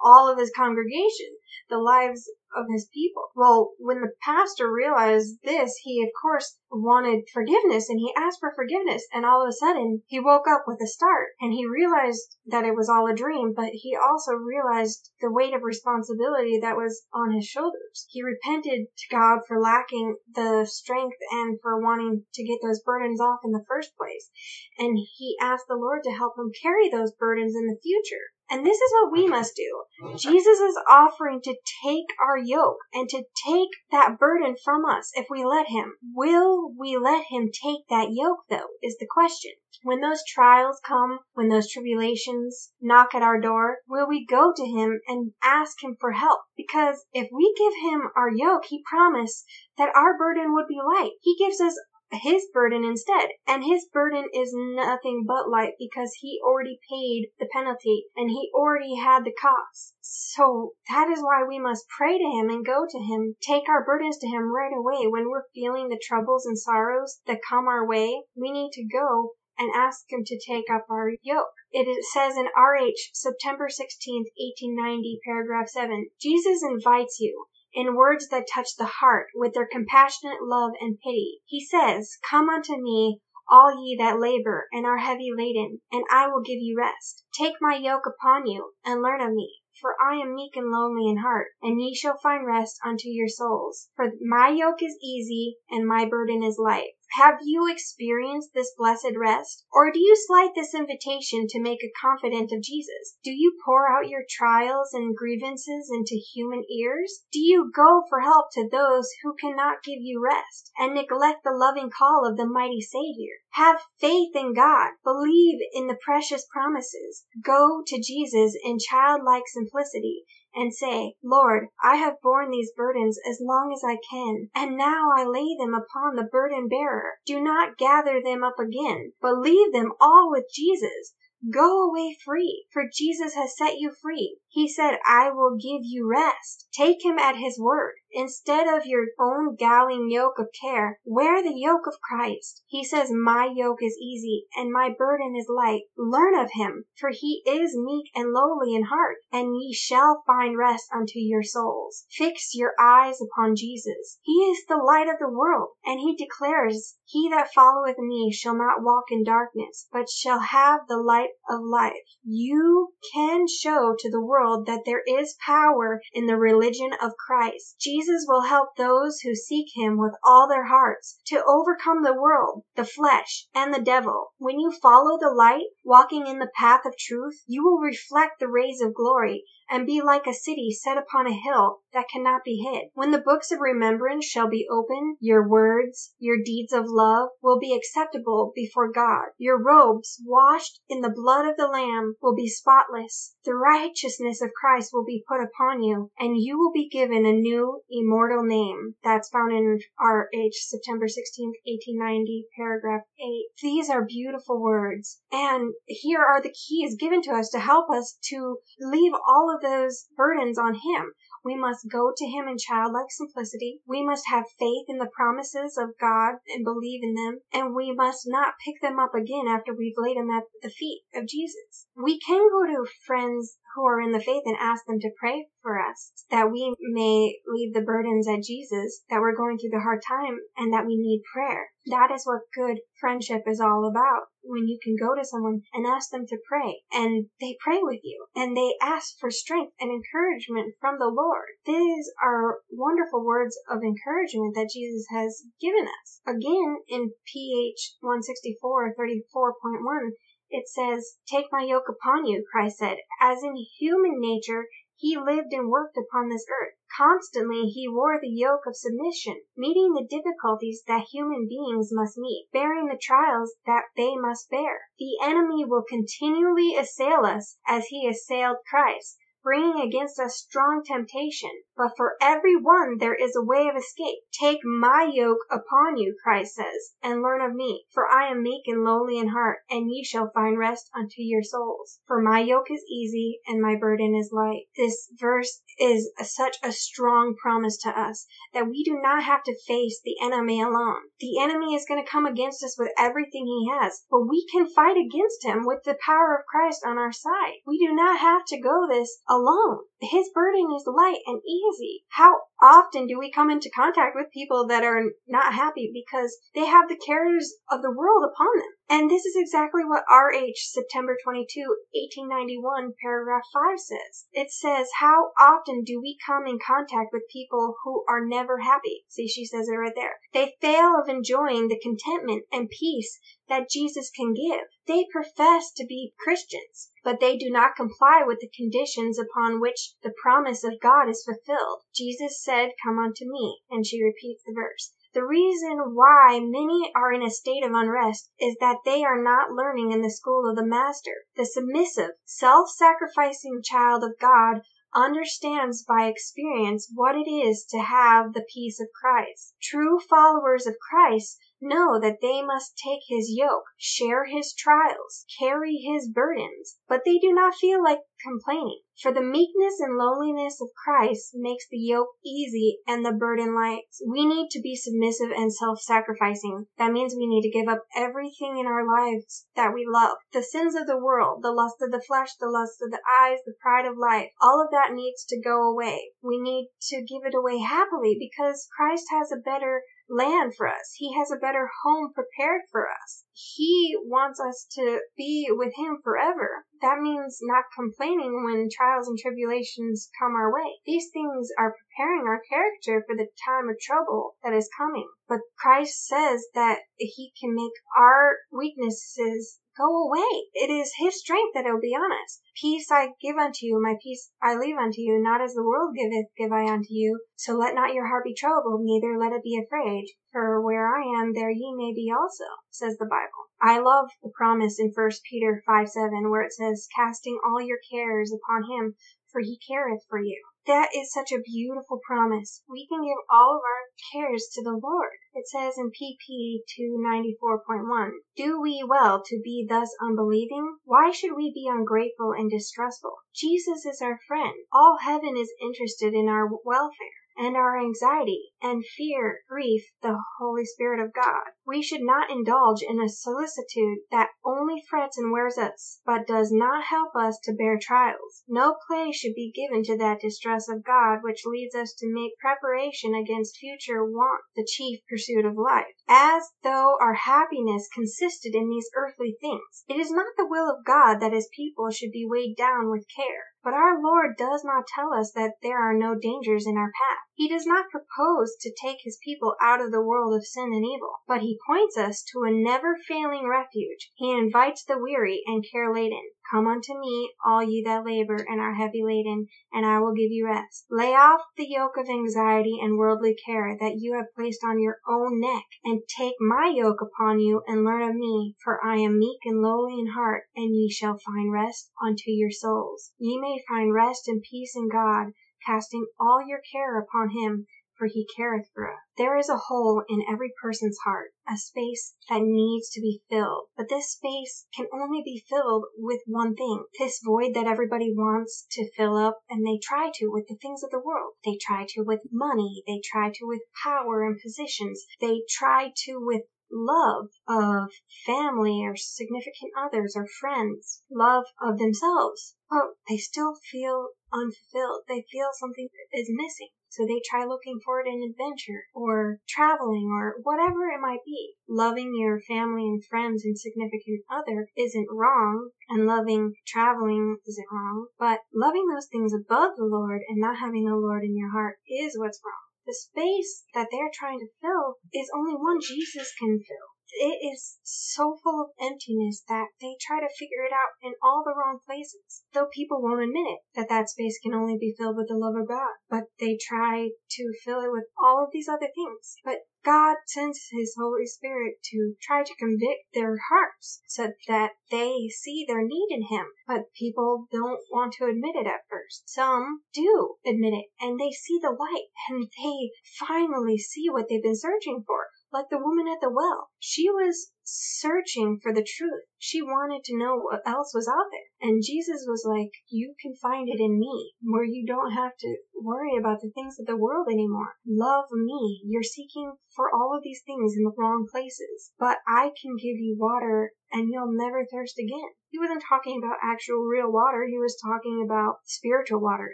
all 0.05 0.31
of 0.31 0.39
his 0.39 0.53
congregation, 0.55 1.35
the 1.69 1.79
lives 1.79 2.31
of 2.57 2.67
his 2.71 2.89
people. 2.93 3.31
Well, 3.35 3.73
when 3.79 4.01
the 4.01 4.13
pastor 4.23 4.71
realized 4.71 5.39
this, 5.43 5.77
he 5.83 6.03
of 6.03 6.11
course 6.21 6.59
wanted 6.71 7.29
forgiveness 7.33 7.89
and 7.89 7.99
he 7.99 8.13
asked 8.17 8.39
for 8.41 8.53
forgiveness 8.55 9.07
and 9.13 9.25
all 9.25 9.43
of 9.43 9.49
a 9.49 9.53
sudden 9.53 10.03
he 10.07 10.21
woke 10.21 10.47
up 10.49 10.65
with 10.67 10.79
a 10.83 10.87
start 10.87 11.29
and 11.41 11.53
he 11.53 11.67
realized 11.67 12.37
that 12.47 12.65
it 12.65 12.77
was 12.77 12.89
all 12.89 13.11
a 13.11 13.15
dream, 13.15 13.53
but 13.55 13.71
he 13.73 13.97
also 13.97 14.33
realized 14.33 15.11
the 15.21 15.33
weight 15.33 15.55
of 15.55 15.63
responsibility 15.63 16.59
that 16.61 16.77
was 16.77 17.03
on 17.13 17.33
his 17.33 17.47
shoulders. 17.47 18.07
He 18.09 18.23
repented 18.23 18.87
to 18.97 19.07
God 19.11 19.41
for 19.47 19.61
lacking 19.61 20.17
the 20.35 20.65
strength 20.67 21.19
and 21.33 21.59
for 21.61 21.81
wanting 21.81 22.25
to 22.35 22.45
get 22.45 22.59
those 22.63 22.83
burdens 22.83 23.21
off 23.21 23.41
in 23.45 23.53
the 23.53 23.65
first 23.67 23.97
place. 23.97 24.31
And 24.79 24.97
he 24.97 25.37
asked 25.41 25.67
the 25.69 25.77
Lord 25.77 26.03
to 26.05 26.13
help 26.13 26.35
him 26.39 26.51
carry 26.63 26.89
those 26.89 27.13
burdens 27.13 27.55
in 27.55 27.67
the 27.67 27.79
future. 27.83 28.31
And 28.51 28.67
this 28.67 28.81
is 28.81 28.93
what 28.93 29.13
we 29.13 29.29
must 29.29 29.55
do. 29.55 29.85
Jesus 30.17 30.59
is 30.59 30.77
offering 30.89 31.41
to 31.43 31.57
take 31.85 32.07
our 32.21 32.37
yoke 32.37 32.79
and 32.93 33.09
to 33.09 33.23
take 33.47 33.69
that 33.93 34.19
burden 34.19 34.57
from 34.65 34.85
us 34.85 35.13
if 35.15 35.27
we 35.31 35.45
let 35.45 35.69
him. 35.69 35.95
Will 36.15 36.73
we 36.77 36.97
let 36.97 37.25
him 37.31 37.51
take 37.53 37.87
that 37.89 38.09
yoke 38.11 38.41
though 38.49 38.69
is 38.83 38.97
the 38.99 39.07
question. 39.09 39.53
When 39.83 40.01
those 40.01 40.23
trials 40.27 40.81
come, 40.85 41.21
when 41.33 41.49
those 41.49 41.71
tribulations 41.71 42.73
knock 42.83 43.15
at 43.15 43.23
our 43.23 43.41
door, 43.41 43.79
will 43.89 44.09
we 44.09 44.27
go 44.27 44.53
to 44.55 44.67
him 44.67 45.01
and 45.07 45.33
ask 45.43 45.83
him 45.83 45.97
for 45.99 46.13
help? 46.13 46.41
Because 46.57 47.07
if 47.15 47.31
we 47.33 47.55
give 47.57 47.73
him 47.91 48.11
our 48.17 48.31
yoke, 48.31 48.65
he 48.67 48.83
promised 48.85 49.45
that 49.79 49.95
our 49.95 50.19
burden 50.19 50.53
would 50.53 50.67
be 50.69 50.81
light. 50.85 51.13
He 51.23 51.37
gives 51.39 51.61
us 51.61 51.75
his 52.13 52.49
burden 52.53 52.85
instead. 52.85 53.31
And 53.47 53.65
his 53.65 53.87
burden 53.93 54.27
is 54.35 54.53
nothing 54.55 55.25
but 55.27 55.49
light 55.49 55.75
because 55.79 56.13
he 56.21 56.41
already 56.45 56.79
paid 56.91 57.29
the 57.39 57.49
penalty 57.53 58.05
and 58.17 58.31
he 58.31 58.51
already 58.55 58.97
had 58.97 59.25
the 59.25 59.35
cost. 59.41 59.95
So 60.01 60.73
that 60.89 61.09
is 61.09 61.21
why 61.21 61.45
we 61.47 61.59
must 61.59 61.89
pray 61.89 62.19
to 62.19 62.25
him 62.25 62.51
and 62.51 62.67
go 62.67 62.87
to 62.89 62.99
him, 62.99 63.37
take 63.41 63.69
our 63.69 63.85
burdens 63.85 64.19
to 64.19 64.29
him 64.29 64.55
right 64.55 64.73
away 64.77 65.07
when 65.07 65.31
we're 65.31 65.49
feeling 65.55 65.89
the 65.89 66.03
troubles 66.03 66.47
and 66.47 66.59
sorrows 66.59 67.21
that 67.27 67.41
come 67.49 67.69
our 67.69 67.87
way. 67.87 68.23
We 68.35 68.51
need 68.51 68.73
to 68.73 68.85
go 68.85 69.33
and 69.59 69.71
ask 69.75 70.11
him 70.11 70.25
to 70.25 70.39
take 70.39 70.71
up 70.73 70.87
our 70.89 71.11
yoke. 71.23 71.53
It 71.71 71.87
says 72.13 72.37
in 72.37 72.47
RH, 72.47 73.13
September 73.13 73.69
16th, 73.69 74.33
1890, 74.35 75.21
paragraph 75.25 75.69
7, 75.69 76.09
Jesus 76.21 76.63
invites 76.63 77.21
you 77.21 77.45
in 77.73 77.95
words 77.95 78.29
that 78.29 78.49
touch 78.53 78.77
the 78.77 78.87
heart 78.87 79.29
with 79.35 79.55
their 79.55 79.67
compassionate 79.67 80.43
love 80.43 80.73
and 80.81 80.99
pity. 81.01 81.41
He 81.47 81.65
says, 81.65 82.19
Come 82.29 82.49
unto 82.49 82.77
me, 82.77 83.21
all 83.49 83.85
ye 83.85 83.97
that 83.97 84.21
labor 84.21 84.69
and 84.73 84.87
are 84.87 84.99
heavy 84.99 85.31
laden, 85.37 85.81
and 85.91 86.05
I 86.11 86.29
will 86.29 86.41
give 86.41 86.59
you 86.61 86.77
rest. 86.79 87.25
Take 87.33 87.55
my 87.61 87.77
yoke 87.77 88.07
upon 88.07 88.47
you, 88.47 88.73
and 88.85 89.03
learn 89.03 89.21
of 89.21 89.33
me. 89.33 89.61
For 89.81 89.97
I 90.01 90.17
am 90.17 90.35
meek 90.35 90.57
and 90.57 90.71
lowly 90.71 91.09
in 91.09 91.17
heart, 91.17 91.49
and 91.63 91.81
ye 91.81 91.95
shall 91.95 92.19
find 92.19 92.47
rest 92.47 92.79
unto 92.85 93.09
your 93.09 93.29
souls. 93.29 93.89
For 93.97 94.13
my 94.21 94.51
yoke 94.51 94.83
is 94.83 94.99
easy, 95.03 95.57
and 95.71 95.87
my 95.87 96.07
burden 96.07 96.43
is 96.43 96.59
light. 96.59 96.93
Have 97.15 97.41
you 97.43 97.67
experienced 97.67 98.55
this 98.55 98.73
blessed 98.79 99.17
rest? 99.17 99.65
Or 99.73 99.91
do 99.91 99.99
you 99.99 100.15
slight 100.15 100.55
this 100.55 100.73
invitation 100.73 101.49
to 101.49 101.61
make 101.61 101.83
a 101.83 101.91
confidant 102.01 102.53
of 102.53 102.63
Jesus? 102.63 103.19
Do 103.25 103.33
you 103.33 103.59
pour 103.65 103.91
out 103.91 104.09
your 104.09 104.23
trials 104.31 104.95
and 104.95 105.17
grievances 105.17 105.91
into 105.93 106.15
human 106.15 106.65
ears? 106.71 107.25
Do 107.33 107.41
you 107.41 107.73
go 107.75 108.05
for 108.09 108.21
help 108.21 108.53
to 108.53 108.69
those 108.71 109.11
who 109.25 109.35
cannot 109.35 109.83
give 109.83 109.99
you 109.99 110.23
rest, 110.25 110.71
and 110.79 110.95
neglect 110.95 111.43
the 111.43 111.51
loving 111.51 111.91
call 111.91 112.25
of 112.25 112.37
the 112.37 112.47
mighty 112.47 112.81
Savior? 112.81 113.43
Have 113.55 113.81
faith 113.99 114.37
in 114.37 114.55
God. 114.55 114.93
Believe 115.03 115.59
in 115.73 115.89
the 115.89 115.99
precious 116.01 116.47
promises. 116.53 117.25
Go 117.43 117.83
to 117.89 118.01
Jesus 118.01 118.57
in 118.65 118.79
childlike 118.79 119.49
simplicity 119.49 120.27
and 120.55 120.75
say, 120.75 121.15
Lord, 121.23 121.69
I 121.83 121.97
have 121.97 122.21
borne 122.23 122.51
these 122.51 122.73
burdens 122.77 123.19
as 123.29 123.41
long 123.41 123.73
as 123.73 123.83
I 123.85 123.99
can, 124.11 124.51
and 124.55 124.77
now 124.77 125.11
I 125.17 125.25
lay 125.25 125.57
them 125.59 125.75
upon 125.75 126.17
the 126.17 126.29
burden 126.31 126.69
bearer. 126.69 127.19
Do 127.27 127.41
not 127.41 127.79
gather 127.79 128.21
them 128.23 128.43
up 128.43 128.59
again, 128.59 129.13
but 129.21 129.39
leave 129.39 129.73
them 129.73 129.93
all 130.01 130.31
with 130.31 130.45
Jesus. 130.53 131.15
Go 131.51 131.89
away 131.89 132.19
free, 132.23 132.67
for 132.71 132.85
Jesus 132.93 133.33
has 133.35 133.57
set 133.57 133.79
you 133.79 133.93
free. 134.03 134.39
He 134.49 134.69
said, 134.69 134.99
I 135.07 135.31
will 135.31 135.57
give 135.57 135.81
you 135.83 136.07
rest. 136.07 136.69
Take 136.71 137.03
him 137.03 137.19
at 137.19 137.37
his 137.37 137.59
word. 137.59 137.95
Instead 138.13 138.67
of 138.67 138.87
your 138.87 139.07
own 139.21 139.55
galling 139.55 140.11
yoke 140.11 140.39
of 140.39 140.49
care, 140.61 140.99
wear 141.05 141.43
the 141.43 141.55
yoke 141.55 141.87
of 141.87 142.01
Christ. 142.01 142.63
He 142.67 142.85
says, 142.85 143.11
My 143.13 143.49
yoke 143.55 143.83
is 143.83 143.97
easy 144.03 144.47
and 144.57 144.73
my 144.73 144.91
burden 144.97 145.37
is 145.37 145.47
light. 145.49 145.83
Learn 145.97 146.35
of 146.35 146.51
him, 146.53 146.87
for 146.99 147.11
he 147.11 147.43
is 147.47 147.77
meek 147.77 148.07
and 148.15 148.33
lowly 148.33 148.75
in 148.75 148.85
heart, 148.85 149.19
and 149.33 149.55
ye 149.55 149.73
shall 149.73 150.23
find 150.27 150.59
rest 150.59 150.89
unto 150.93 151.19
your 151.19 151.43
souls. 151.43 152.07
Fix 152.11 152.55
your 152.55 152.73
eyes 152.81 153.21
upon 153.21 153.55
Jesus. 153.55 154.19
He 154.23 154.33
is 154.33 154.65
the 154.67 154.77
light 154.77 155.09
of 155.09 155.19
the 155.21 155.31
world, 155.31 155.71
and 155.85 156.01
he 156.01 156.17
declares, 156.17 156.97
He 157.05 157.29
that 157.31 157.53
followeth 157.55 157.99
me 157.99 158.33
shall 158.33 158.57
not 158.57 158.83
walk 158.83 159.05
in 159.11 159.23
darkness, 159.23 159.87
but 159.93 160.11
shall 160.11 160.41
have 160.41 160.81
the 160.89 160.99
light 160.99 161.31
of 161.49 161.61
life. 161.63 161.95
You 162.25 162.93
can 163.15 163.47
show 163.47 163.95
to 163.99 164.11
the 164.11 164.25
world 164.25 164.67
that 164.67 164.83
there 164.85 165.03
is 165.07 165.37
power 165.47 166.01
in 166.13 166.27
the 166.27 166.37
religion 166.37 166.91
of 167.01 167.13
Christ. 167.17 167.77
Jesus 167.81 168.00
will 168.27 168.43
help 168.43 168.77
those 168.77 169.21
who 169.21 169.35
seek 169.35 169.69
him 169.75 169.99
with 169.99 170.15
all 170.25 170.49
their 170.49 170.65
hearts 170.65 171.21
to 171.27 171.45
overcome 171.45 172.03
the 172.03 172.15
world, 172.15 172.63
the 172.75 172.85
flesh, 172.85 173.47
and 173.55 173.75
the 173.75 173.83
devil. 173.83 174.33
When 174.39 174.59
you 174.59 174.73
follow 174.73 175.19
the 175.19 175.31
light, 175.31 175.67
walking 175.85 176.27
in 176.27 176.39
the 176.39 176.51
path 176.55 176.87
of 176.87 176.97
truth, 176.97 177.43
you 177.47 177.63
will 177.63 177.79
reflect 177.79 178.41
the 178.41 178.49
rays 178.49 178.81
of 178.81 178.95
glory 178.95 179.45
and 179.71 179.87
be 179.87 180.03
like 180.03 180.27
a 180.27 180.35
city 180.35 180.71
set 180.71 180.99
upon 180.99 181.27
a 181.27 181.33
hill 181.33 181.79
that 181.93 182.09
cannot 182.13 182.43
be 182.45 182.57
hid. 182.57 182.89
When 182.95 183.11
the 183.11 183.19
books 183.19 183.51
of 183.53 183.61
remembrance 183.61 184.25
shall 184.25 184.49
be 184.49 184.67
opened, 184.71 185.17
your 185.21 185.49
words, 185.49 186.15
your 186.19 186.37
deeds 186.45 186.73
of 186.73 186.85
love 186.87 187.29
will 187.43 187.59
be 187.59 187.75
acceptable 187.75 188.53
before 188.55 188.91
God. 188.91 189.27
Your 189.39 189.63
robes, 189.63 190.21
washed 190.25 190.81
in 190.89 191.01
the 191.01 191.13
blood 191.15 191.49
of 191.49 191.57
the 191.57 191.69
Lamb, 191.69 192.17
will 192.21 192.35
be 192.35 192.49
spotless. 192.49 193.35
The 193.45 193.55
righteousness 193.55 194.43
of 194.43 194.51
Christ 194.61 194.91
will 194.93 195.05
be 195.05 195.25
put 195.27 195.41
upon 195.41 195.83
you, 195.83 196.11
and 196.19 196.37
you 196.37 196.59
will 196.59 196.73
be 196.73 196.89
given 196.89 197.25
a 197.25 197.33
new 197.33 197.81
immortal 197.91 198.43
name. 198.45 198.95
That's 199.03 199.31
found 199.31 199.53
in 199.53 199.81
R.H. 199.99 200.57
September 200.67 201.07
16th, 201.07 201.59
1890, 201.65 202.47
paragraph 202.57 203.03
8. 203.19 203.25
These 203.63 203.91
are 203.91 204.05
beautiful 204.05 204.61
words, 204.61 205.21
and 205.33 205.75
here 205.87 206.21
are 206.21 206.43
the 206.43 206.55
keys 206.55 206.97
given 206.97 207.23
to 207.23 207.33
us 207.33 207.51
to 207.51 207.61
help 207.61 207.91
us 207.91 208.19
to 208.31 208.59
leave 208.81 209.13
all 209.15 209.53
of 209.55 209.60
those 209.63 210.07
burdens 210.17 210.59
on 210.59 210.75
Him. 210.75 211.13
We 211.45 211.57
must 211.57 211.89
go 211.89 212.13
to 212.17 212.27
Him 212.27 212.49
in 212.49 212.59
childlike 212.59 213.11
simplicity. 213.11 213.81
We 213.87 214.05
must 214.05 214.29
have 214.29 214.45
faith 214.59 214.87
in 214.89 214.99
the 214.99 215.11
promises 215.15 215.79
of 215.79 215.99
God 215.99 216.37
and 216.49 216.65
believe 216.65 217.03
in 217.03 217.15
them. 217.15 217.41
And 217.53 217.75
we 217.75 217.93
must 217.93 218.25
not 218.27 218.55
pick 218.65 218.81
them 218.81 218.99
up 218.99 219.15
again 219.15 219.47
after 219.49 219.73
we've 219.73 219.97
laid 219.97 220.17
them 220.17 220.31
at 220.31 220.45
the 220.63 220.71
feet 220.71 221.03
of 221.15 221.27
Jesus. 221.27 221.87
We 221.97 222.19
can 222.19 222.49
go 222.51 222.67
to 222.67 222.91
friends 223.07 223.59
who 223.75 223.85
are 223.87 224.01
in 224.01 224.13
the 224.13 224.21
faith 224.21 224.43
and 224.45 224.57
ask 224.59 224.85
them 224.87 224.99
to 225.01 225.11
pray 225.19 225.49
for 225.63 225.79
us 225.79 226.13
that 226.31 226.51
we 226.51 226.75
may 226.81 227.39
leave 227.47 227.75
the 227.75 227.83
burdens 227.83 228.29
at 228.29 228.43
Jesus, 228.43 229.03
that 229.11 229.21
we're 229.21 229.37
going 229.37 229.59
through 229.59 229.71
the 229.71 229.81
hard 229.81 230.01
time 230.07 230.39
and 230.57 230.73
that 230.73 230.87
we 230.87 230.97
need 230.97 231.23
prayer. 231.33 231.71
That 231.87 232.11
is 232.15 232.25
what 232.25 232.43
good 232.55 232.79
friendship 233.01 233.43
is 233.47 233.61
all 233.61 233.89
about. 233.89 234.29
When 234.43 234.69
you 234.69 234.79
can 234.83 234.97
go 234.97 235.15
to 235.15 235.25
someone 235.25 235.63
and 235.75 235.87
ask 235.87 236.11
them 236.11 236.27
to 236.27 236.39
pray 236.49 236.83
and 236.93 237.27
they 237.41 237.57
pray 237.61 237.79
with 237.83 238.01
you 238.03 238.27
and 238.35 238.57
they 238.57 238.75
ask 238.81 239.19
for 239.19 239.31
strength 239.31 239.75
and 239.81 239.91
encouragement 239.91 240.75
from 240.81 240.99
the 240.99 241.13
Lord. 241.13 241.61
These 241.67 242.11
are 242.23 242.61
wonderful 242.71 243.25
words 243.25 243.59
of 243.71 243.83
encouragement 243.83 244.55
that 244.55 244.71
Jesus 244.73 245.07
has 245.11 245.45
given 245.61 245.85
us. 245.85 246.21
Again, 246.27 246.79
in 246.89 247.13
PH 247.27 247.97
164 248.01 248.95
34.1, 248.99 250.11
it 250.51 250.69
says, 250.69 251.19
Take 251.27 251.47
my 251.53 251.63
yoke 251.63 251.89
upon 251.89 252.27
you, 252.27 252.45
Christ 252.51 252.79
said. 252.79 252.99
As 253.21 253.43
in 253.43 253.55
human 253.79 254.21
nature, 254.21 254.67
he 254.97 255.17
lived 255.17 255.53
and 255.53 255.71
worked 255.71 255.97
upon 255.97 256.29
this 256.29 256.45
earth. 256.51 256.75
Constantly 256.97 257.69
he 257.69 257.89
wore 257.89 258.21
the 258.21 258.29
yoke 258.29 258.67
of 258.67 258.77
submission, 258.77 259.43
meeting 259.57 259.95
the 259.95 260.05
difficulties 260.05 260.83
that 260.87 261.09
human 261.13 261.49
beings 261.49 261.91
must 261.93 262.19
meet, 262.19 262.49
bearing 262.53 262.87
the 262.87 262.99
trials 263.01 263.55
that 263.65 263.85
they 263.97 264.17
must 264.17 264.51
bear. 264.51 264.89
The 264.99 265.19
enemy 265.23 265.65
will 265.65 265.85
continually 265.89 266.75
assail 266.77 267.25
us 267.25 267.59
as 267.67 267.87
he 267.87 268.07
assailed 268.07 268.59
Christ 268.69 269.17
bringing 269.43 269.81
against 269.81 270.19
us 270.19 270.37
strong 270.37 270.83
temptation. 270.85 271.51
But 271.77 271.93
for 271.97 272.17
every 272.21 272.57
one 272.57 272.99
there 272.99 273.15
is 273.15 273.35
a 273.37 273.45
way 273.45 273.69
of 273.69 273.77
escape. 273.77 274.19
Take 274.39 274.61
my 274.65 275.11
yoke 275.13 275.45
upon 275.51 275.97
you, 275.97 276.17
Christ 276.23 276.55
says, 276.55 276.95
and 277.03 277.23
learn 277.23 277.41
of 277.41 277.55
me. 277.55 277.85
For 277.91 278.07
I 278.07 278.31
am 278.31 278.43
meek 278.43 278.65
and 278.67 278.85
lowly 278.85 279.19
in 279.19 279.29
heart, 279.29 279.61
and 279.71 279.91
ye 279.91 280.05
shall 280.05 280.31
find 280.35 280.59
rest 280.59 280.91
unto 280.95 281.23
your 281.23 281.43
souls. 281.43 282.01
For 282.07 282.21
my 282.21 282.41
yoke 282.41 282.71
is 282.71 282.85
easy 282.91 283.41
and 283.47 283.63
my 283.63 283.77
burden 283.77 284.15
is 284.15 284.31
light. 284.33 284.67
This 284.77 285.09
verse 285.19 285.63
is 285.79 286.13
such 286.23 286.57
a 286.63 286.73
strong 286.73 287.35
promise 287.41 287.79
to 287.79 287.89
us 287.89 288.27
that 288.53 288.69
we 288.69 288.85
do 288.85 289.01
not 289.01 289.23
have 289.23 289.43
to 289.45 289.57
face 289.67 290.01
the 290.05 290.17
enemy 290.23 290.61
alone. 290.61 291.03
The 291.21 291.41
enemy 291.41 291.75
is 291.75 291.87
going 291.89 292.05
to 292.05 292.11
come 292.11 292.27
against 292.27 292.63
us 292.63 292.77
with 292.79 292.91
everything 292.99 293.47
he 293.47 293.71
has, 293.73 294.05
but 294.11 294.29
we 294.29 294.47
can 294.53 294.69
fight 294.69 294.97
against 294.97 295.45
him 295.45 295.65
with 295.65 295.83
the 295.85 295.97
power 296.05 296.37
of 296.37 296.47
Christ 296.47 296.83
on 296.85 296.99
our 296.99 297.13
side. 297.13 297.61
We 297.67 297.79
do 297.79 297.95
not 297.95 298.19
have 298.19 298.45
to 298.47 298.61
go 298.61 298.87
this 298.89 299.21
alone. 299.31 299.79
His 300.01 300.29
burden 300.35 300.67
is 300.75 300.87
light 300.87 301.21
and 301.27 301.41
easy. 301.47 302.05
How 302.09 302.41
often 302.61 303.07
do 303.07 303.19
we 303.19 303.31
come 303.31 303.49
into 303.49 303.71
contact 303.71 304.17
with 304.17 304.33
people 304.33 304.67
that 304.67 304.83
are 304.83 305.05
not 305.29 305.55
happy 305.55 305.91
because 305.95 306.37
they 306.55 306.67
have 306.67 306.89
the 306.89 306.97
cares 306.97 307.55
of 307.71 307.81
the 307.81 307.93
world 307.93 308.25
upon 308.25 308.59
them? 308.59 308.73
And 308.93 309.09
this 309.09 309.25
is 309.25 309.37
exactly 309.37 309.85
what 309.85 310.03
RH 310.11 310.57
September 310.57 311.17
22, 311.23 311.61
1891, 311.93 312.95
paragraph 313.01 313.45
5 313.55 313.79
says. 313.79 314.27
It 314.33 314.51
says, 314.51 314.89
How 314.99 315.31
often 315.39 315.85
do 315.85 316.01
we 316.01 316.19
come 316.27 316.45
in 316.45 316.59
contact 316.59 317.13
with 317.13 317.31
people 317.33 317.77
who 317.85 318.05
are 318.09 318.27
never 318.27 318.59
happy? 318.59 319.05
See, 319.07 319.29
she 319.29 319.47
says 319.47 319.69
it 319.69 319.77
right 319.77 319.95
there. 319.95 320.19
They 320.33 320.57
fail 320.61 321.01
of 321.01 321.09
enjoying 321.09 321.69
the 321.69 321.79
contentment 321.79 322.47
and 322.51 322.69
peace 322.69 323.21
that 323.49 323.71
Jesus 323.71 324.11
can 324.11 324.35
give. 324.35 324.67
They 324.89 325.07
profess 325.13 325.71
to 325.77 325.87
be 325.87 326.13
Christians, 326.19 326.91
but 327.05 327.21
they 327.21 327.37
do 327.37 327.49
not 327.49 327.77
comply 327.77 328.25
with 328.27 328.41
the 328.41 328.51
conditions 328.57 329.21
upon 329.21 329.61
which 329.61 329.93
the 330.03 330.15
promise 330.21 330.65
of 330.65 330.81
God 330.81 331.09
is 331.09 331.23
fulfilled. 331.25 331.83
Jesus 331.95 332.43
said, 332.43 332.71
Come 332.85 332.99
unto 332.99 333.25
me. 333.25 333.61
And 333.71 333.87
she 333.87 334.03
repeats 334.03 334.43
the 334.45 334.53
verse. 334.53 334.95
The 335.13 335.27
reason 335.27 335.97
why 335.97 336.39
many 336.41 336.93
are 336.95 337.13
in 337.13 337.21
a 337.21 337.33
state 337.33 337.65
of 337.65 337.73
unrest 337.75 338.31
is 338.39 338.57
that 338.61 338.83
they 338.85 339.03
are 339.03 339.21
not 339.21 339.51
learning 339.51 339.91
in 339.91 340.03
the 340.03 340.11
school 340.11 340.49
of 340.49 340.55
the 340.55 340.65
Master. 340.65 341.25
The 341.35 341.45
submissive, 341.45 342.13
self 342.25 342.71
sacrificing 342.71 343.61
child 343.61 344.05
of 344.05 344.17
God 344.21 344.63
understands 344.95 345.83
by 345.83 346.07
experience 346.07 346.89
what 346.95 347.17
it 347.17 347.29
is 347.29 347.65
to 347.71 347.81
have 347.81 348.35
the 348.35 348.47
peace 348.55 348.79
of 348.79 348.87
Christ. 349.01 349.57
True 349.61 349.99
followers 349.99 350.65
of 350.69 350.77
Christ 350.79 351.41
know 351.61 352.01
that 352.01 352.21
they 352.21 352.43
must 352.43 352.77
take 352.77 353.03
his 353.09 353.31
yoke, 353.31 353.65
share 353.77 354.25
his 354.25 354.55
trials, 354.55 355.25
carry 355.39 355.77
his 355.77 356.09
burdens, 356.09 356.79
but 356.89 357.03
they 357.05 357.19
do 357.19 357.33
not 357.33 357.55
feel 357.55 357.83
like 357.83 358.01
complaining. 358.23 358.81
For 359.03 359.13
the 359.13 359.23
meekness 359.23 359.81
and 359.81 359.97
lowliness 359.97 360.61
of 360.61 360.69
Christ 360.85 361.31
makes 361.35 361.67
the 361.71 361.79
yoke 361.79 362.11
easy 362.23 362.81
and 362.87 363.05
the 363.05 363.13
burden 363.13 363.55
light. 363.55 363.85
We 364.07 364.27
need 364.27 364.51
to 364.51 364.61
be 364.61 364.77
submissive 364.77 365.31
and 365.31 365.51
self-sacrificing. 365.51 366.67
That 366.77 366.93
means 366.93 367.15
we 367.15 367.27
need 367.27 367.43
to 367.43 367.51
give 367.51 367.67
up 367.67 367.85
everything 367.97 368.59
in 368.59 368.67
our 368.67 368.87
lives 368.87 369.47
that 369.57 369.73
we 369.73 369.87
love. 369.89 370.19
The 370.35 370.43
sins 370.43 370.75
of 370.75 370.87
the 370.87 370.99
world, 370.99 371.43
the 371.43 371.51
lust 371.53 371.77
of 371.81 371.93
the 371.93 372.05
flesh, 372.07 372.35
the 372.39 372.51
lust 372.51 372.83
of 372.83 372.91
the 372.91 373.01
eyes, 373.23 373.39
the 373.47 373.55
pride 373.63 373.87
of 373.87 373.97
life, 373.97 374.29
all 374.43 374.63
of 374.63 374.71
that 374.71 374.93
needs 374.93 375.25
to 375.27 375.41
go 375.41 375.63
away. 375.63 376.13
We 376.23 376.39
need 376.39 376.69
to 376.89 376.97
give 376.97 377.25
it 377.25 377.35
away 377.35 377.59
happily 377.59 378.17
because 378.19 378.69
Christ 378.77 379.07
has 379.11 379.33
a 379.33 379.41
better 379.41 379.83
land 380.11 380.55
for 380.57 380.67
us. 380.67 380.95
He 380.97 381.15
has 381.15 381.31
a 381.31 381.39
better 381.39 381.71
home 381.85 382.13
prepared 382.13 382.63
for 382.71 382.91
us. 382.91 383.25
He 383.33 383.97
wants 384.05 384.41
us 384.41 384.67
to 384.73 385.01
be 385.17 385.49
with 385.51 385.73
Him 385.77 385.99
forever. 386.03 386.67
That 386.83 386.99
means 387.01 387.39
not 387.41 387.65
complaining 387.75 388.43
when 388.45 388.69
trials 388.71 389.07
and 389.09 389.17
tribulations 389.19 390.11
come 390.19 390.35
our 390.35 390.53
way. 390.53 390.81
These 390.85 391.11
things 391.13 391.51
are 391.59 391.77
preparing 391.77 392.27
our 392.27 392.43
character 392.49 393.05
for 393.07 393.17
the 393.17 393.29
time 393.47 393.69
of 393.69 393.79
trouble 393.81 394.35
that 394.43 394.53
is 394.53 394.69
coming. 394.77 395.09
But 395.29 395.41
Christ 395.59 396.07
says 396.07 396.45
that 396.55 396.81
He 396.97 397.33
can 397.41 397.55
make 397.55 397.73
our 397.97 398.37
weaknesses 398.51 399.61
go 399.81 400.05
away. 400.05 400.45
It 400.53 400.69
is 400.69 400.93
his 400.99 401.19
strength 401.19 401.55
that 401.55 401.65
will 401.65 401.81
be 401.81 401.97
on 401.97 402.13
us. 402.13 402.41
Peace 402.61 402.93
I 402.93 403.15
give 403.21 403.37
unto 403.37 403.65
you, 403.65 403.81
my 403.81 403.97
peace 404.03 404.31
I 404.43 404.55
leave 404.57 404.77
unto 404.77 405.01
you, 405.01 405.19
not 405.19 405.41
as 405.41 405.55
the 405.55 405.65
world 405.65 405.97
giveth, 405.97 406.27
give 406.37 406.53
I 406.53 406.71
unto 406.71 406.93
you. 406.93 407.21
So 407.37 407.57
let 407.57 407.75
not 407.75 407.95
your 407.95 408.07
heart 408.07 408.25
be 408.25 408.35
troubled, 408.35 408.83
neither 408.85 409.17
let 409.19 409.33
it 409.33 409.43
be 409.43 409.59
afraid. 409.59 410.05
For 410.33 410.61
where 410.61 410.87
I 410.87 411.03
am, 411.21 411.33
there 411.33 411.51
ye 411.51 411.73
may 411.75 411.95
be 411.95 412.13
also, 412.13 412.45
says 412.71 412.99
the 412.99 413.09
Bible. 413.09 413.49
I 413.61 413.81
love 413.81 414.11
the 414.23 414.31
promise 414.37 414.79
in 414.79 414.93
1 414.95 415.11
Peter 415.29 415.63
5 415.67 415.89
7, 415.89 416.31
where 416.31 416.43
it 416.43 416.53
says, 416.53 416.87
Casting 416.95 417.39
all 417.45 417.63
your 417.63 417.79
cares 417.91 418.33
upon 418.33 418.71
him, 418.71 418.95
for 419.33 419.41
he 419.41 419.59
careth 419.67 420.05
for 420.09 420.21
you. 420.21 420.43
That 420.71 420.95
is 420.95 421.13
such 421.13 421.33
a 421.33 421.41
beautiful 421.41 421.99
promise. 422.07 422.63
We 422.69 422.87
can 422.87 423.03
give 423.03 423.19
all 423.29 423.57
of 423.57 423.63
our 423.65 423.91
cares 424.13 424.49
to 424.55 424.63
the 424.63 424.79
Lord. 424.81 425.19
It 425.35 425.49
says 425.49 425.77
in 425.77 425.91
PP 425.91 426.63
294.1, 426.79 428.11
Do 428.37 428.61
we 428.61 428.85
well 428.89 429.21
to 429.21 429.41
be 429.43 429.67
thus 429.69 429.93
unbelieving? 430.01 430.77
Why 430.85 431.11
should 431.11 431.35
we 431.35 431.53
be 431.53 431.67
ungrateful 431.69 432.31
and 432.31 432.49
distrustful? 432.49 433.17
Jesus 433.35 433.85
is 433.85 434.01
our 434.01 434.21
friend. 434.29 434.55
All 434.73 434.99
heaven 435.01 435.37
is 435.37 435.53
interested 435.61 436.15
in 436.15 436.29
our 436.29 436.49
welfare 436.65 437.19
and 437.41 437.57
our 437.57 437.81
anxiety 437.81 438.53
and 438.61 438.85
fear, 438.85 439.41
grief, 439.49 439.83
the 440.03 440.19
Holy 440.39 440.67
Spirit 440.67 441.03
of 441.03 441.15
God. 441.15 441.57
We 441.67 441.83
should 441.83 442.03
not 442.03 442.31
indulge 442.31 442.83
in 442.83 443.01
a 443.01 443.09
solicitude 443.09 444.01
that 444.11 444.29
only 444.45 444.83
frets 444.91 445.17
and 445.17 445.33
wears 445.33 445.57
us, 445.57 446.03
but 446.05 446.27
does 446.27 446.53
not 446.53 446.85
help 446.85 447.17
us 447.17 447.39
to 447.45 447.55
bear 447.55 447.79
trials. 447.81 448.45
No 448.47 448.77
place 448.87 449.17
should 449.17 449.35
be 449.35 449.55
given 449.55 449.83
to 449.85 449.97
that 449.97 450.21
distress 450.21 450.69
of 450.69 450.85
God 450.85 451.21
which 451.23 451.47
leads 451.47 451.75
us 451.75 451.95
to 451.95 452.13
make 452.13 452.33
preparation 452.39 453.15
against 453.15 453.57
future 453.57 454.05
want 454.05 454.43
the 454.55 454.69
chief 454.71 455.01
pursuit 455.09 455.47
of 455.47 455.57
life, 455.57 455.97
as 456.07 456.43
though 456.63 456.99
our 457.01 457.15
happiness 457.15 457.89
consisted 457.95 458.55
in 458.55 458.69
these 458.69 458.91
earthly 458.95 459.37
things. 459.41 459.85
It 459.89 459.97
is 459.97 460.11
not 460.11 460.37
the 460.37 460.47
will 460.47 460.69
of 460.69 460.85
God 460.85 461.21
that 461.21 461.33
his 461.33 461.49
people 461.57 461.91
should 461.91 462.13
be 462.13 462.27
weighed 462.29 462.57
down 462.59 462.91
with 462.91 463.07
care. 463.17 463.47
But 463.63 463.75
our 463.75 464.01
Lord 464.01 464.39
does 464.39 464.65
not 464.65 464.87
tell 464.87 465.13
us 465.13 465.33
that 465.33 465.57
there 465.61 465.77
are 465.77 465.93
no 465.93 466.15
dangers 466.15 466.67
in 466.67 466.79
our 466.79 466.91
path. 466.91 467.19
He 467.35 467.47
does 467.47 467.67
not 467.67 467.91
propose 467.91 468.57
to 468.63 468.73
take 468.73 469.01
his 469.03 469.19
people 469.23 469.55
out 469.61 469.83
of 469.83 469.93
the 469.93 470.01
world 470.01 470.35
of 470.35 470.47
sin 470.47 470.73
and 470.73 470.83
evil, 470.83 471.17
but 471.27 471.43
he 471.43 471.61
points 471.67 471.99
us 471.99 472.25
to 472.33 472.45
a 472.45 472.51
never 472.51 472.97
failing 472.97 473.47
refuge. 473.47 474.13
He 474.15 474.31
invites 474.33 474.83
the 474.83 474.97
weary 474.97 475.43
and 475.47 475.63
care 475.71 475.93
laden. 475.93 476.31
Come 476.53 476.67
unto 476.67 476.99
me, 476.99 477.33
all 477.47 477.63
ye 477.63 477.81
that 477.85 478.05
labor 478.05 478.35
and 478.35 478.61
are 478.61 478.75
heavy 478.75 479.05
laden, 479.05 479.47
and 479.73 479.87
I 479.87 480.01
will 480.01 480.13
give 480.13 480.33
you 480.33 480.47
rest. 480.47 480.85
Lay 480.91 481.15
off 481.15 481.43
the 481.57 481.65
yoke 481.65 481.97
of 481.97 482.09
anxiety 482.09 482.77
and 482.83 482.99
worldly 482.99 483.37
care 483.47 483.77
that 483.79 483.99
you 483.99 484.15
have 484.15 484.35
placed 484.35 484.65
on 484.65 484.81
your 484.81 484.99
own 485.09 485.39
neck, 485.39 485.67
and 485.85 486.03
take 486.09 486.35
my 486.41 486.67
yoke 486.67 487.01
upon 487.01 487.39
you 487.39 487.63
and 487.69 487.85
learn 487.85 488.03
of 488.03 488.17
me, 488.17 488.57
for 488.65 488.85
I 488.85 488.97
am 488.97 489.21
meek 489.21 489.39
and 489.45 489.63
lowly 489.63 490.01
in 490.01 490.09
heart, 490.09 490.49
and 490.57 490.75
ye 490.75 490.91
shall 490.91 491.19
find 491.19 491.53
rest 491.53 491.93
unto 492.05 492.33
your 492.33 492.51
souls. 492.51 493.13
Ye 493.21 493.39
may 493.39 493.63
find 493.69 493.95
rest 493.95 494.27
and 494.27 494.43
peace 494.43 494.75
in 494.75 494.89
God, 494.89 495.33
casting 495.65 496.07
all 496.19 496.45
your 496.45 496.63
care 496.73 496.99
upon 496.99 497.31
him 497.31 497.69
for 498.01 498.07
he 498.07 498.27
careth 498.35 498.67
for 498.73 498.91
us. 498.91 498.99
There 499.19 499.37
is 499.37 499.51
a 499.51 499.59
hole 499.69 500.03
in 500.09 500.25
every 500.27 500.55
person's 500.63 500.97
heart, 501.05 501.35
a 501.47 501.59
space 501.59 502.15
that 502.31 502.41
needs 502.41 502.89
to 502.93 503.01
be 503.03 503.21
filled. 503.29 503.67
But 503.77 503.91
this 503.91 504.13
space 504.13 504.67
can 504.75 504.87
only 504.91 505.21
be 505.23 505.45
filled 505.51 505.85
with 505.99 506.23
one 506.27 506.57
thing. 506.57 506.87
This 506.99 507.21
void 507.23 507.53
that 507.53 507.67
everybody 507.67 508.15
wants 508.17 508.65
to 508.71 508.91
fill 508.97 509.19
up, 509.19 509.41
and 509.51 509.67
they 509.67 509.79
try 509.83 510.11
to 510.15 510.29
with 510.31 510.49
the 510.49 510.57
things 510.57 510.83
of 510.83 510.89
the 510.89 510.99
world. 510.99 511.35
They 511.45 511.59
try 511.61 511.85
to 511.91 512.03
with 512.03 512.23
money. 512.33 512.83
They 512.87 513.03
try 513.05 513.29
to 513.29 513.45
with 513.45 513.61
power 513.85 514.25
and 514.25 514.41
positions. 514.41 515.05
They 515.21 515.43
try 515.47 515.93
to 516.07 516.15
with 516.17 516.45
love 516.73 517.27
of 517.47 517.91
family 518.25 518.81
or 518.83 518.97
significant 518.97 519.73
others 519.77 520.15
or 520.17 520.27
friends, 520.41 521.03
love 521.11 521.45
of 521.61 521.79
themselves, 521.79 522.55
but 522.71 522.95
they 523.09 523.17
still 523.17 523.57
feel 523.71 524.11
unfulfilled. 524.33 525.03
They 525.09 525.25
feel 525.31 525.49
something 525.59 525.89
is 526.13 526.31
missing. 526.31 526.69
So 526.89 527.05
they 527.07 527.21
try 527.25 527.45
looking 527.45 527.81
for 527.85 528.01
it 528.01 528.09
in 528.09 528.23
adventure 528.23 528.87
or 528.95 529.39
traveling 529.49 530.11
or 530.11 530.37
whatever 530.43 530.89
it 530.91 531.01
might 531.01 531.25
be. 531.25 531.55
Loving 531.69 532.15
your 532.15 532.41
family 532.41 532.83
and 532.83 533.05
friends 533.05 533.45
and 533.45 533.59
significant 533.59 534.25
other 534.31 534.69
isn't 534.77 535.09
wrong 535.11 535.71
and 535.89 536.07
loving 536.07 536.55
traveling 536.67 537.37
isn't 537.47 537.73
wrong, 537.73 538.09
but 538.19 538.41
loving 538.55 538.87
those 538.89 539.07
things 539.07 539.33
above 539.33 539.77
the 539.77 539.85
Lord 539.85 540.23
and 540.29 540.39
not 540.39 540.59
having 540.59 540.85
the 540.85 540.97
Lord 540.97 541.23
in 541.25 541.37
your 541.37 541.51
heart 541.51 541.79
is 541.89 542.19
what's 542.19 542.41
wrong. 542.45 542.71
The 542.87 542.95
space 542.95 543.65
that 543.75 543.89
they're 543.91 544.11
trying 544.13 544.41
to 544.41 544.49
fill 544.61 544.97
is 545.13 545.31
only 545.35 545.55
one 545.55 545.81
Jesus 545.81 546.33
can 546.39 546.59
fill 546.59 546.89
it 547.13 547.41
is 547.53 547.79
so 547.83 548.39
full 548.43 548.63
of 548.63 548.71
emptiness 548.81 549.43
that 549.49 549.69
they 549.81 549.97
try 550.01 550.21
to 550.21 550.29
figure 550.39 550.65
it 550.65 550.73
out 550.73 550.95
in 551.03 551.15
all 551.23 551.43
the 551.45 551.55
wrong 551.55 551.79
places. 551.85 552.45
Though 552.53 552.69
people 552.73 553.03
won't 553.03 553.23
admit 553.23 553.47
it, 553.47 553.61
that 553.75 553.89
that 553.89 554.09
space 554.09 554.39
can 554.43 554.55
only 554.55 554.79
be 554.79 554.95
filled 554.97 555.17
with 555.17 555.29
the 555.29 555.37
love 555.37 555.57
of 555.57 555.69
God. 555.69 555.97
But 556.09 556.25
they 556.39 556.57
try 556.61 557.11
to 557.31 557.53
fill 557.65 557.81
it 557.81 557.93
with 557.93 558.05
all 558.23 558.45
of 558.45 558.51
these 558.53 558.69
other 558.69 558.89
things. 558.95 559.37
But 559.45 559.61
God 559.83 560.17
sends 560.27 560.69
His 560.71 560.95
Holy 560.99 561.27
Spirit 561.27 561.77
to 561.91 562.15
try 562.21 562.45
to 562.45 562.55
convict 562.57 563.15
their 563.15 563.39
hearts 563.49 564.03
so 564.09 564.33
that 564.47 564.73
they 564.91 565.29
see 565.29 565.65
their 565.67 565.83
need 565.83 566.09
in 566.11 566.27
Him. 566.29 566.47
But 566.67 566.93
people 566.95 567.47
don't 567.51 567.81
want 567.91 568.13
to 568.19 568.27
admit 568.27 568.57
it 568.57 568.67
at 568.67 568.87
first. 568.91 569.29
Some 569.31 569.83
do 569.95 570.37
admit 570.45 570.75
it 570.75 570.87
and 571.01 571.19
they 571.19 571.31
see 571.31 571.59
the 571.61 571.71
light 571.71 572.09
and 572.29 572.49
they 572.63 572.91
finally 573.19 573.79
see 573.79 574.11
what 574.11 574.29
they've 574.29 574.43
been 574.43 574.55
searching 574.55 575.03
for 575.07 575.29
like 575.53 575.67
the 575.71 575.79
woman 575.79 576.07
at 576.09 576.21
the 576.21 576.31
well. 576.31 576.71
She 576.79 577.11
was 577.11 577.53
searching 577.63 578.59
for 578.63 578.73
the 578.73 578.87
truth. 578.87 579.25
She 579.39 579.63
wanted 579.63 580.05
to 580.05 580.17
know 580.17 580.37
what 580.37 580.67
else 580.67 580.93
was 580.95 581.09
out 581.09 581.31
there. 581.31 581.69
And 581.69 581.83
Jesus 581.85 582.25
was 582.27 582.45
like, 582.47 582.71
You 582.89 583.15
can 583.21 583.35
find 583.37 583.69
it 583.69 583.81
in 583.81 583.99
me, 583.99 584.33
where 584.43 584.65
you 584.65 584.87
don't 584.87 585.13
have 585.13 585.37
to 585.41 585.57
worry 585.75 586.17
about 586.19 586.41
the 586.41 586.51
things 586.51 586.79
of 586.79 586.87
the 586.87 586.97
world 586.97 587.29
anymore. 587.31 587.77
Love 587.87 588.27
me. 588.33 588.83
You're 588.85 589.03
seeking 589.03 589.53
for 589.75 589.91
all 589.95 590.15
of 590.17 590.23
these 590.23 590.43
things 590.45 590.75
in 590.77 590.85
the 590.85 590.93
wrong 590.97 591.27
places, 591.31 591.93
but 591.99 592.19
I 592.27 592.53
can 592.61 592.77
give 592.77 592.97
you 592.99 593.17
water 593.19 593.73
and 593.93 594.09
you'll 594.11 594.33
never 594.33 594.65
thirst 594.65 594.99
again. 594.99 595.31
He 595.51 595.59
wasn't 595.59 595.83
talking 595.89 596.21
about 596.23 596.39
actual 596.45 596.87
real 596.87 597.11
water. 597.11 597.45
He 597.49 597.59
was 597.59 597.77
talking 597.83 598.23
about 598.25 598.59
spiritual 598.65 599.21
water, 599.21 599.51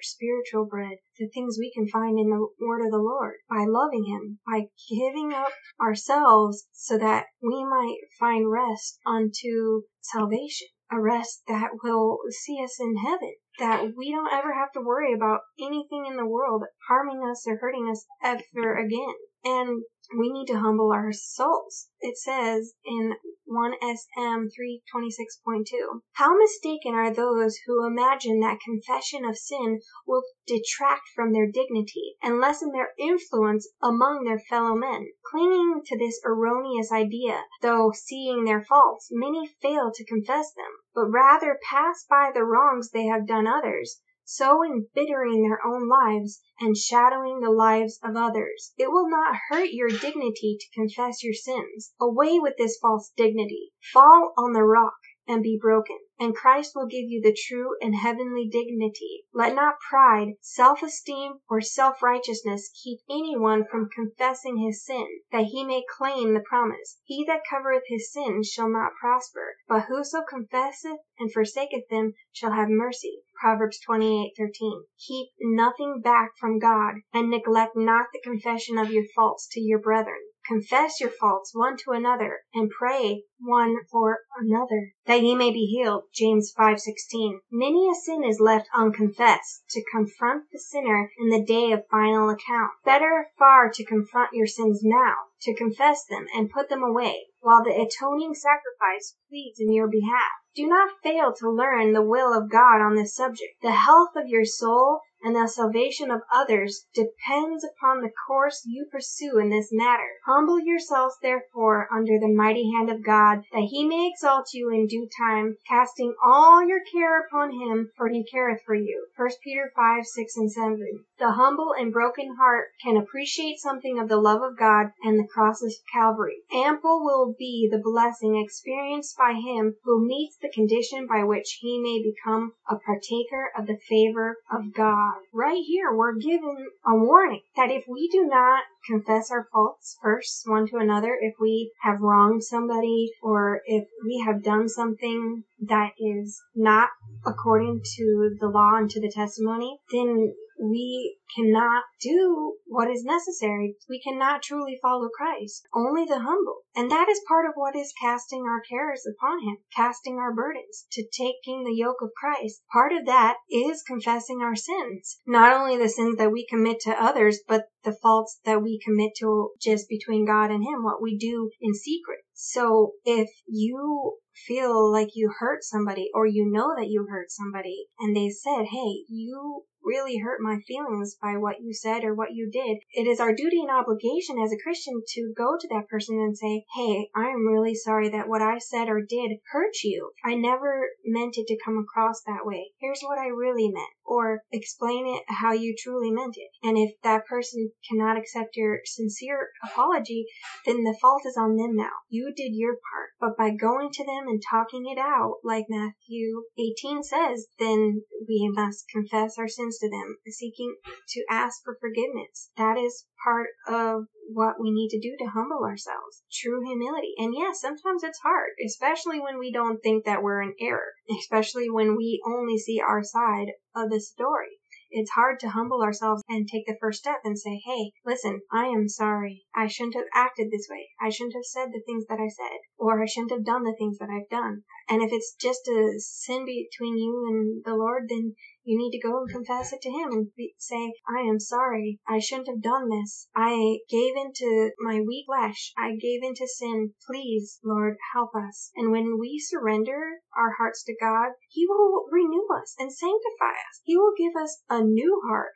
spiritual 0.02 0.66
bread, 0.66 0.98
the 1.18 1.28
things 1.28 1.56
we 1.58 1.72
can 1.72 1.88
find 1.88 2.18
in 2.18 2.28
the 2.28 2.46
word 2.60 2.84
of 2.84 2.90
the 2.90 2.98
Lord 2.98 3.36
by 3.48 3.64
loving 3.66 4.04
him, 4.04 4.38
by 4.46 4.68
giving 4.90 5.32
up 5.32 5.52
ourselves 5.80 6.66
so 6.72 6.98
that 6.98 7.26
we 7.42 7.64
might 7.64 7.95
find 8.18 8.50
rest 8.50 8.98
unto 9.06 9.82
salvation, 10.00 10.68
a 10.90 11.00
rest 11.00 11.42
that 11.48 11.70
will 11.82 12.18
see 12.30 12.62
us 12.62 12.78
in 12.80 12.96
heaven, 12.96 13.34
that 13.58 13.92
we 13.96 14.10
don't 14.10 14.32
ever 14.32 14.54
have 14.54 14.72
to 14.72 14.80
worry 14.80 15.12
about 15.12 15.40
anything 15.58 16.06
in 16.06 16.16
the 16.16 16.26
world 16.26 16.64
harming 16.88 17.22
us 17.28 17.46
or 17.46 17.56
hurting 17.56 17.88
us 17.90 18.04
ever 18.22 18.76
again. 18.76 19.14
And 19.44 19.84
we 20.16 20.30
need 20.30 20.46
to 20.46 20.60
humble 20.60 20.92
our 20.92 21.12
souls. 21.12 21.88
It 22.00 22.16
says 22.16 22.75
in 22.84 23.16
1 23.44 23.72
SM 23.80 24.46
326.2, 24.46 26.02
How 26.12 26.36
mistaken 26.36 26.94
are 26.94 27.12
those 27.12 27.56
who 27.66 27.86
imagine 27.86 28.38
that 28.40 28.60
confession 28.60 29.25
of 29.25 29.36
sin 29.36 29.80
will 30.06 30.22
detract 30.46 31.08
from 31.14 31.32
their 31.32 31.50
dignity 31.50 32.16
and 32.22 32.38
lessen 32.38 32.70
their 32.70 32.92
influence 32.98 33.68
among 33.82 34.25
their 34.25 34.38
fellow 34.38 34.76
men. 34.76 35.08
Clinging 35.25 35.82
to 35.86 35.98
this 35.98 36.20
erroneous 36.25 36.92
idea, 36.92 37.44
though 37.62 37.90
seeing 37.92 38.44
their 38.44 38.62
faults, 38.62 39.08
many 39.10 39.46
fail 39.60 39.90
to 39.92 40.04
confess 40.04 40.52
them, 40.54 40.72
but 40.94 41.10
rather 41.10 41.58
pass 41.68 42.04
by 42.08 42.30
the 42.32 42.44
wrongs 42.44 42.90
they 42.90 43.06
have 43.06 43.26
done 43.26 43.46
others 43.46 44.00
so 44.28 44.64
embittering 44.64 45.40
their 45.40 45.64
own 45.64 45.88
lives 45.88 46.42
and 46.61 46.76
shadowing 46.76 47.38
the 47.38 47.50
lives 47.50 47.99
of 48.02 48.16
others. 48.16 48.73
It 48.76 48.90
will 48.90 49.09
not 49.09 49.37
hurt 49.49 49.71
your 49.71 49.88
dignity 49.88 50.59
to 50.59 50.75
confess 50.75 51.23
your 51.23 51.33
sins. 51.33 51.95
Away 52.00 52.40
with 52.40 52.54
this 52.59 52.76
false 52.83 53.12
dignity. 53.16 53.73
Fall 53.92 54.35
on 54.37 54.52
the 54.52 54.64
rock 54.64 54.97
and 55.28 55.45
be 55.45 55.56
broken, 55.61 55.99
and 56.18 56.35
Christ 56.35 56.73
will 56.75 56.87
give 56.87 57.04
you 57.08 57.20
the 57.20 57.37
true 57.37 57.76
and 57.80 57.94
heavenly 57.94 58.49
dignity. 58.49 59.25
Let 59.35 59.54
not 59.54 59.80
pride, 59.90 60.35
self-esteem, 60.40 61.40
or 61.49 61.60
self-righteousness 61.60 62.71
keep 62.82 63.00
anyone 63.10 63.64
from 63.71 63.90
confessing 63.95 64.56
his 64.58 64.84
sin, 64.84 65.06
that 65.32 65.47
he 65.47 65.64
may 65.64 65.84
claim 65.99 66.34
the 66.34 66.40
promise. 66.40 67.00
He 67.04 67.25
that 67.26 67.43
covereth 67.49 67.84
his 67.86 68.12
sins 68.12 68.49
shall 68.49 68.69
not 68.69 68.93
prosper, 69.00 69.56
but 69.69 69.84
whoso 69.84 70.23
confesseth 70.28 70.99
and 71.19 71.32
forsaketh 71.32 71.88
them 71.90 72.14
shall 72.32 72.52
have 72.52 72.69
mercy. 72.69 73.21
Proverbs 73.40 73.78
28:13. 73.86 74.84
Keep 74.99 75.28
nothing 75.40 76.00
back 76.00 76.30
from 76.38 76.58
God, 76.58 76.95
and 77.12 77.30
neglect 77.30 77.76
not 77.76 78.06
the 78.12 78.21
confession 78.25 78.78
of 78.78 78.90
your 78.90 79.04
faults 79.14 79.47
to 79.52 79.60
your 79.60 79.78
brethren. 79.78 80.23
Confess 80.49 81.00
your 81.00 81.11
faults 81.11 81.52
one 81.52 81.76
to 81.78 81.91
another, 81.91 82.43
and 82.54 82.71
pray 82.71 83.25
one 83.41 83.78
for 83.91 84.21
another, 84.39 84.93
that 85.06 85.21
ye 85.21 85.35
may 85.35 85.50
be 85.50 85.67
healed. 85.67 86.04
James 86.15 86.52
5:16. 86.56 87.41
Many 87.50 87.91
a 87.91 87.95
sin 87.95 88.23
is 88.23 88.39
left 88.39 88.69
unconfessed 88.73 89.65
to 89.71 89.82
confront 89.91 90.45
the 90.52 90.61
sinner 90.61 91.11
in 91.19 91.30
the 91.30 91.45
day 91.45 91.73
of 91.73 91.89
final 91.91 92.30
account. 92.30 92.71
Better 92.85 93.32
far 93.37 93.71
to 93.73 93.85
confront 93.85 94.35
your 94.35 94.47
sins 94.47 94.82
now, 94.85 95.15
to 95.43 95.52
confess 95.52 96.04
them 96.04 96.26
and 96.32 96.49
put 96.49 96.69
them 96.69 96.85
away, 96.85 97.26
while 97.41 97.65
the 97.65 97.75
atoning 97.75 98.35
sacrifice 98.35 99.17
pleads 99.28 99.59
in 99.59 99.73
your 99.73 99.89
behalf. 99.89 100.30
Do 100.54 100.69
not 100.69 101.00
fail 101.02 101.35
to 101.35 101.50
learn 101.50 101.93
the 101.93 102.02
will 102.02 102.32
of 102.32 102.50
God 102.50 102.80
on 102.80 102.95
this 102.95 103.15
subject. 103.15 103.61
The 103.63 103.73
health 103.73 104.15
of 104.15 104.28
your 104.28 104.45
soul 104.45 105.00
and 105.26 105.34
the 105.34 105.49
salvation 105.49 106.08
of 106.08 106.21
others 106.32 106.86
depends 106.95 107.65
upon 107.65 108.00
the 108.00 108.12
course 108.28 108.62
you 108.65 108.86
pursue 108.93 109.39
in 109.41 109.50
this 109.50 109.71
matter. 109.73 110.21
Humble 110.25 110.60
yourselves 110.60 111.17
therefore 111.21 111.89
under 111.93 112.17
the 112.21 112.32
mighty 112.32 112.71
hand 112.71 112.89
of 112.89 113.04
God, 113.04 113.43
that 113.52 113.69
he 113.69 113.84
may 113.84 114.06
exalt 114.06 114.54
you 114.54 114.71
in 114.71 114.86
due 114.86 115.08
time, 115.19 115.56
casting 115.69 116.15
all 116.25 116.65
your 116.65 116.78
care 116.93 117.26
upon 117.26 117.50
him, 117.50 117.91
for 117.97 118.08
he 118.08 118.23
careth 118.23 118.62
for 118.65 118.76
you. 118.76 119.08
1 119.17 119.28
Peter 119.43 119.73
5, 119.75 120.06
6 120.06 120.36
and 120.36 120.52
7. 120.52 121.04
The 121.19 121.32
humble 121.32 121.73
and 121.73 121.93
broken 121.93 122.36
heart 122.36 122.69
can 122.80 122.97
appreciate 122.97 123.58
something 123.58 123.99
of 123.99 124.08
the 124.08 124.21
love 124.21 124.43
of 124.43 124.56
God 124.56 124.93
and 125.02 125.19
the 125.19 125.26
cross 125.26 125.60
of 125.60 125.73
Calvary. 125.93 126.43
Ample 126.52 127.02
will 127.04 127.34
be 127.36 127.69
the 127.69 127.82
blessing 127.82 128.36
experienced 128.36 129.17
by 129.17 129.32
him 129.32 129.76
who 129.82 130.06
meets 130.06 130.36
the 130.36 130.52
condition 130.52 131.06
by 131.08 131.25
which 131.25 131.58
he 131.60 131.80
may 131.80 132.00
become 132.00 132.52
a 132.71 132.76
partaker 132.76 133.50
of 133.58 133.67
the 133.67 133.78
favor 133.89 134.36
of 134.52 134.73
God. 134.73 135.15
Right 135.32 135.62
here, 135.64 135.94
we're 135.94 136.14
given 136.14 136.68
a 136.86 136.94
warning 136.94 137.42
that 137.56 137.70
if 137.70 137.84
we 137.88 138.08
do 138.08 138.26
not 138.26 138.64
confess 138.86 139.30
our 139.30 139.48
faults 139.52 139.98
first 140.02 140.42
one 140.46 140.66
to 140.68 140.76
another, 140.76 141.16
if 141.20 141.34
we 141.40 141.72
have 141.82 142.00
wronged 142.00 142.44
somebody 142.44 143.10
or 143.22 143.60
if 143.66 143.88
we 144.04 144.22
have 144.26 144.42
done 144.42 144.68
something 144.68 145.44
that 145.60 145.92
is 145.98 146.40
not 146.54 146.90
according 147.24 147.82
to 147.96 148.36
the 148.40 148.48
law 148.48 148.76
and 148.76 148.90
to 148.90 149.00
the 149.00 149.10
testimony, 149.10 149.78
then 149.90 150.34
we 150.58 151.19
cannot 151.34 151.84
do 152.00 152.56
what 152.66 152.90
is 152.90 153.04
necessary. 153.04 153.76
We 153.88 154.00
cannot 154.00 154.42
truly 154.42 154.78
follow 154.80 155.08
Christ. 155.08 155.66
Only 155.75 156.04
the 156.04 156.21
humble. 156.21 156.62
And 156.75 156.90
that 156.90 157.08
is 157.08 157.21
part 157.28 157.47
of 157.47 157.52
what 157.54 157.76
is 157.76 157.92
casting 158.00 158.42
our 158.42 158.60
cares 158.60 159.06
upon 159.06 159.40
Him, 159.42 159.58
casting 159.75 160.16
our 160.16 160.34
burdens, 160.34 160.86
to 160.92 161.02
taking 161.02 161.64
the 161.64 161.75
yoke 161.75 162.02
of 162.02 162.10
Christ. 162.16 162.62
Part 162.73 162.92
of 162.92 163.06
that 163.06 163.36
is 163.50 163.82
confessing 163.82 164.40
our 164.40 164.56
sins. 164.56 165.21
Not 165.26 165.52
only 165.52 165.76
the 165.76 165.88
sins 165.88 166.16
that 166.19 166.32
we 166.32 166.47
commit 166.47 166.80
to 166.80 167.02
others, 167.02 167.40
but 167.47 167.66
the 167.84 167.97
faults 168.02 168.40
that 168.45 168.62
we 168.62 168.80
commit 168.84 169.12
to 169.19 169.50
just 169.60 169.88
between 169.88 170.26
God 170.26 170.50
and 170.50 170.64
Him, 170.64 170.82
what 170.82 171.02
we 171.02 171.16
do 171.16 171.50
in 171.60 171.75
secret. 171.75 172.21
So 172.34 172.92
if 173.04 173.30
you 173.47 174.19
feel 174.47 174.92
like 174.92 175.10
you 175.14 175.32
hurt 175.38 175.64
somebody 175.64 176.10
or 176.12 176.26
you 176.26 176.50
know 176.50 176.75
that 176.76 176.88
you 176.88 177.06
hurt 177.08 177.30
somebody 177.30 177.86
and 177.99 178.14
they 178.14 178.28
said, 178.28 178.66
Hey, 178.71 179.04
you 179.08 179.62
really 179.86 180.18
hurt 180.18 180.40
my 180.42 180.58
feelings 180.66 181.16
by 181.22 181.36
what 181.38 181.60
you 181.62 181.72
said 181.72 182.02
or 182.04 182.14
what 182.14 182.34
you 182.34 182.50
did, 182.50 182.78
it 182.92 183.08
is 183.08 183.20
our 183.20 183.34
duty 183.34 183.60
and 183.60 183.70
obligation 183.70 184.36
as 184.42 184.52
a 184.52 184.62
Christian 184.62 185.00
to 185.06 185.32
go 185.36 185.56
to 185.58 185.68
that 185.70 185.88
person 185.88 186.18
and 186.18 186.36
say, 186.36 186.64
Hey, 186.75 187.08
I 187.14 187.28
am 187.28 187.46
really 187.46 187.75
sorry 187.75 188.10
that 188.10 188.28
what 188.28 188.42
I 188.42 188.58
said 188.58 188.88
or 188.88 189.00
did 189.00 189.38
hurt 189.52 189.76
you. 189.84 190.10
I 190.25 190.34
never 190.34 190.90
meant 191.04 191.38
it 191.38 191.46
to 191.46 191.58
come 191.64 191.78
across 191.78 192.22
that 192.26 192.44
way. 192.44 192.72
Here's 192.80 193.00
what 193.02 193.18
I 193.18 193.28
really 193.28 193.70
meant. 193.70 193.86
Or 194.04 194.40
explain 194.52 195.06
it 195.06 195.22
how 195.28 195.52
you 195.52 195.75
truly 195.78 196.10
meant 196.10 196.34
it. 196.36 196.50
And 196.62 196.76
if 196.76 196.90
that 197.02 197.26
person 197.26 197.70
cannot 197.88 198.18
accept 198.18 198.56
your 198.56 198.80
sincere 198.84 199.50
apology, 199.64 200.26
then 200.64 200.82
the 200.82 200.96
fault 201.00 201.22
is 201.26 201.36
on 201.36 201.56
them 201.56 201.75
now. 201.75 201.90
You 202.08 202.32
did 202.36 202.52
your 202.54 202.75
part. 202.75 203.10
But 203.20 203.36
by 203.36 203.50
going 203.50 203.90
to 203.92 204.04
them 204.04 204.26
and 204.26 204.42
talking 204.50 204.86
it 204.86 204.99
out, 204.99 205.36
like 205.44 205.66
Matthew 205.68 206.42
18 206.58 207.02
says, 207.02 207.46
then 207.58 208.02
we 208.28 208.50
must 208.52 208.88
confess 208.88 209.38
our 209.38 209.49
sins 209.49 209.75
to 209.78 209.91
them, 209.91 210.17
seeking 210.26 210.76
to 211.08 211.25
ask 211.30 211.62
for 211.65 211.76
forgiveness. 211.80 212.50
That 212.56 212.76
is 212.78 213.06
part 213.23 213.49
of 213.69 214.06
what 214.32 214.60
we 214.60 214.71
need 214.71 214.89
to 214.91 215.00
do 215.00 215.17
to 215.19 215.30
humble 215.30 215.65
ourselves. 215.65 216.23
True 216.32 216.65
humility. 216.65 217.15
And 217.19 217.34
yes, 217.34 217.60
sometimes 217.60 218.02
it's 218.02 218.21
hard, 218.21 218.50
especially 218.65 219.21
when 219.21 219.39
we 219.39 219.52
don't 219.52 219.78
think 219.82 220.04
that 220.04 220.23
we're 220.23 220.43
in 220.43 220.54
error, 220.60 220.93
especially 221.21 221.71
when 221.71 221.97
we 221.97 222.23
only 222.26 222.58
see 222.58 222.80
our 222.80 223.02
side 223.02 223.49
of 223.75 223.91
the 223.91 224.00
story. 224.00 224.58
It's 224.91 225.10
hard 225.10 225.41
to 225.41 225.49
humble 225.49 225.82
ourselves 225.82 226.23
and 226.28 226.47
take 226.47 226.67
the 226.67 226.78
first 226.80 227.00
step 227.00 227.21
and 227.25 227.39
say, 227.39 227.60
hey, 227.67 227.93
listen, 228.04 228.41
I 228.52 228.67
am 228.67 228.89
sorry. 228.89 229.45
I 229.54 229.67
shouldn't 229.67 229.97
have 229.97 230.06
acted 230.15 230.50
this 230.50 230.69
way. 230.71 230.89
I 231.00 231.10
shouldn't 231.10 231.34
have 231.34 231.45
said 231.45 231.73
the 231.73 231.82
things 231.84 232.06
that 232.06 232.21
I 232.21 232.28
said, 232.28 232.58
or 232.78 233.02
I 233.02 233.06
shouldn't 233.06 233.32
have 233.32 233.45
done 233.45 233.65
the 233.65 233.75
things 233.76 233.99
that 233.99 234.10
I've 234.10 234.28
done. 234.28 234.62
And 234.89 235.02
if 235.02 235.10
it's 235.12 235.34
just 235.34 235.67
a 235.69 235.95
sin 235.99 236.47
between 236.47 236.99
you 236.99 237.26
and 237.28 237.65
the 237.65 237.75
Lord, 237.75 238.08
then 238.08 238.36
you 238.66 238.76
need 238.76 238.90
to 238.90 239.00
go 239.00 239.18
and 239.18 239.30
confess 239.30 239.72
it 239.72 239.80
to 239.82 239.90
Him 239.90 240.10
and 240.10 240.34
be, 240.36 240.54
say, 240.58 240.92
I 241.08 241.20
am 241.20 241.38
sorry. 241.38 242.00
I 242.06 242.18
shouldn't 242.18 242.48
have 242.48 242.60
done 242.60 242.88
this. 242.88 243.28
I 243.34 243.78
gave 243.88 244.14
into 244.16 244.72
my 244.80 245.00
weak 245.00 245.26
flesh. 245.26 245.72
I 245.78 245.94
gave 245.94 246.22
into 246.22 246.48
sin. 246.48 246.92
Please, 247.06 247.60
Lord, 247.64 247.96
help 248.12 248.30
us. 248.34 248.72
And 248.74 248.90
when 248.90 249.18
we 249.20 249.38
surrender 249.38 250.18
our 250.36 250.54
hearts 250.58 250.82
to 250.84 250.96
God, 251.00 251.30
He 251.48 251.64
will 251.68 252.06
renew 252.10 252.46
us 252.60 252.74
and 252.78 252.92
sanctify 252.92 253.54
us. 253.70 253.80
He 253.84 253.96
will 253.96 254.12
give 254.18 254.34
us 254.34 254.62
a 254.68 254.82
new 254.82 255.22
heart 255.28 255.52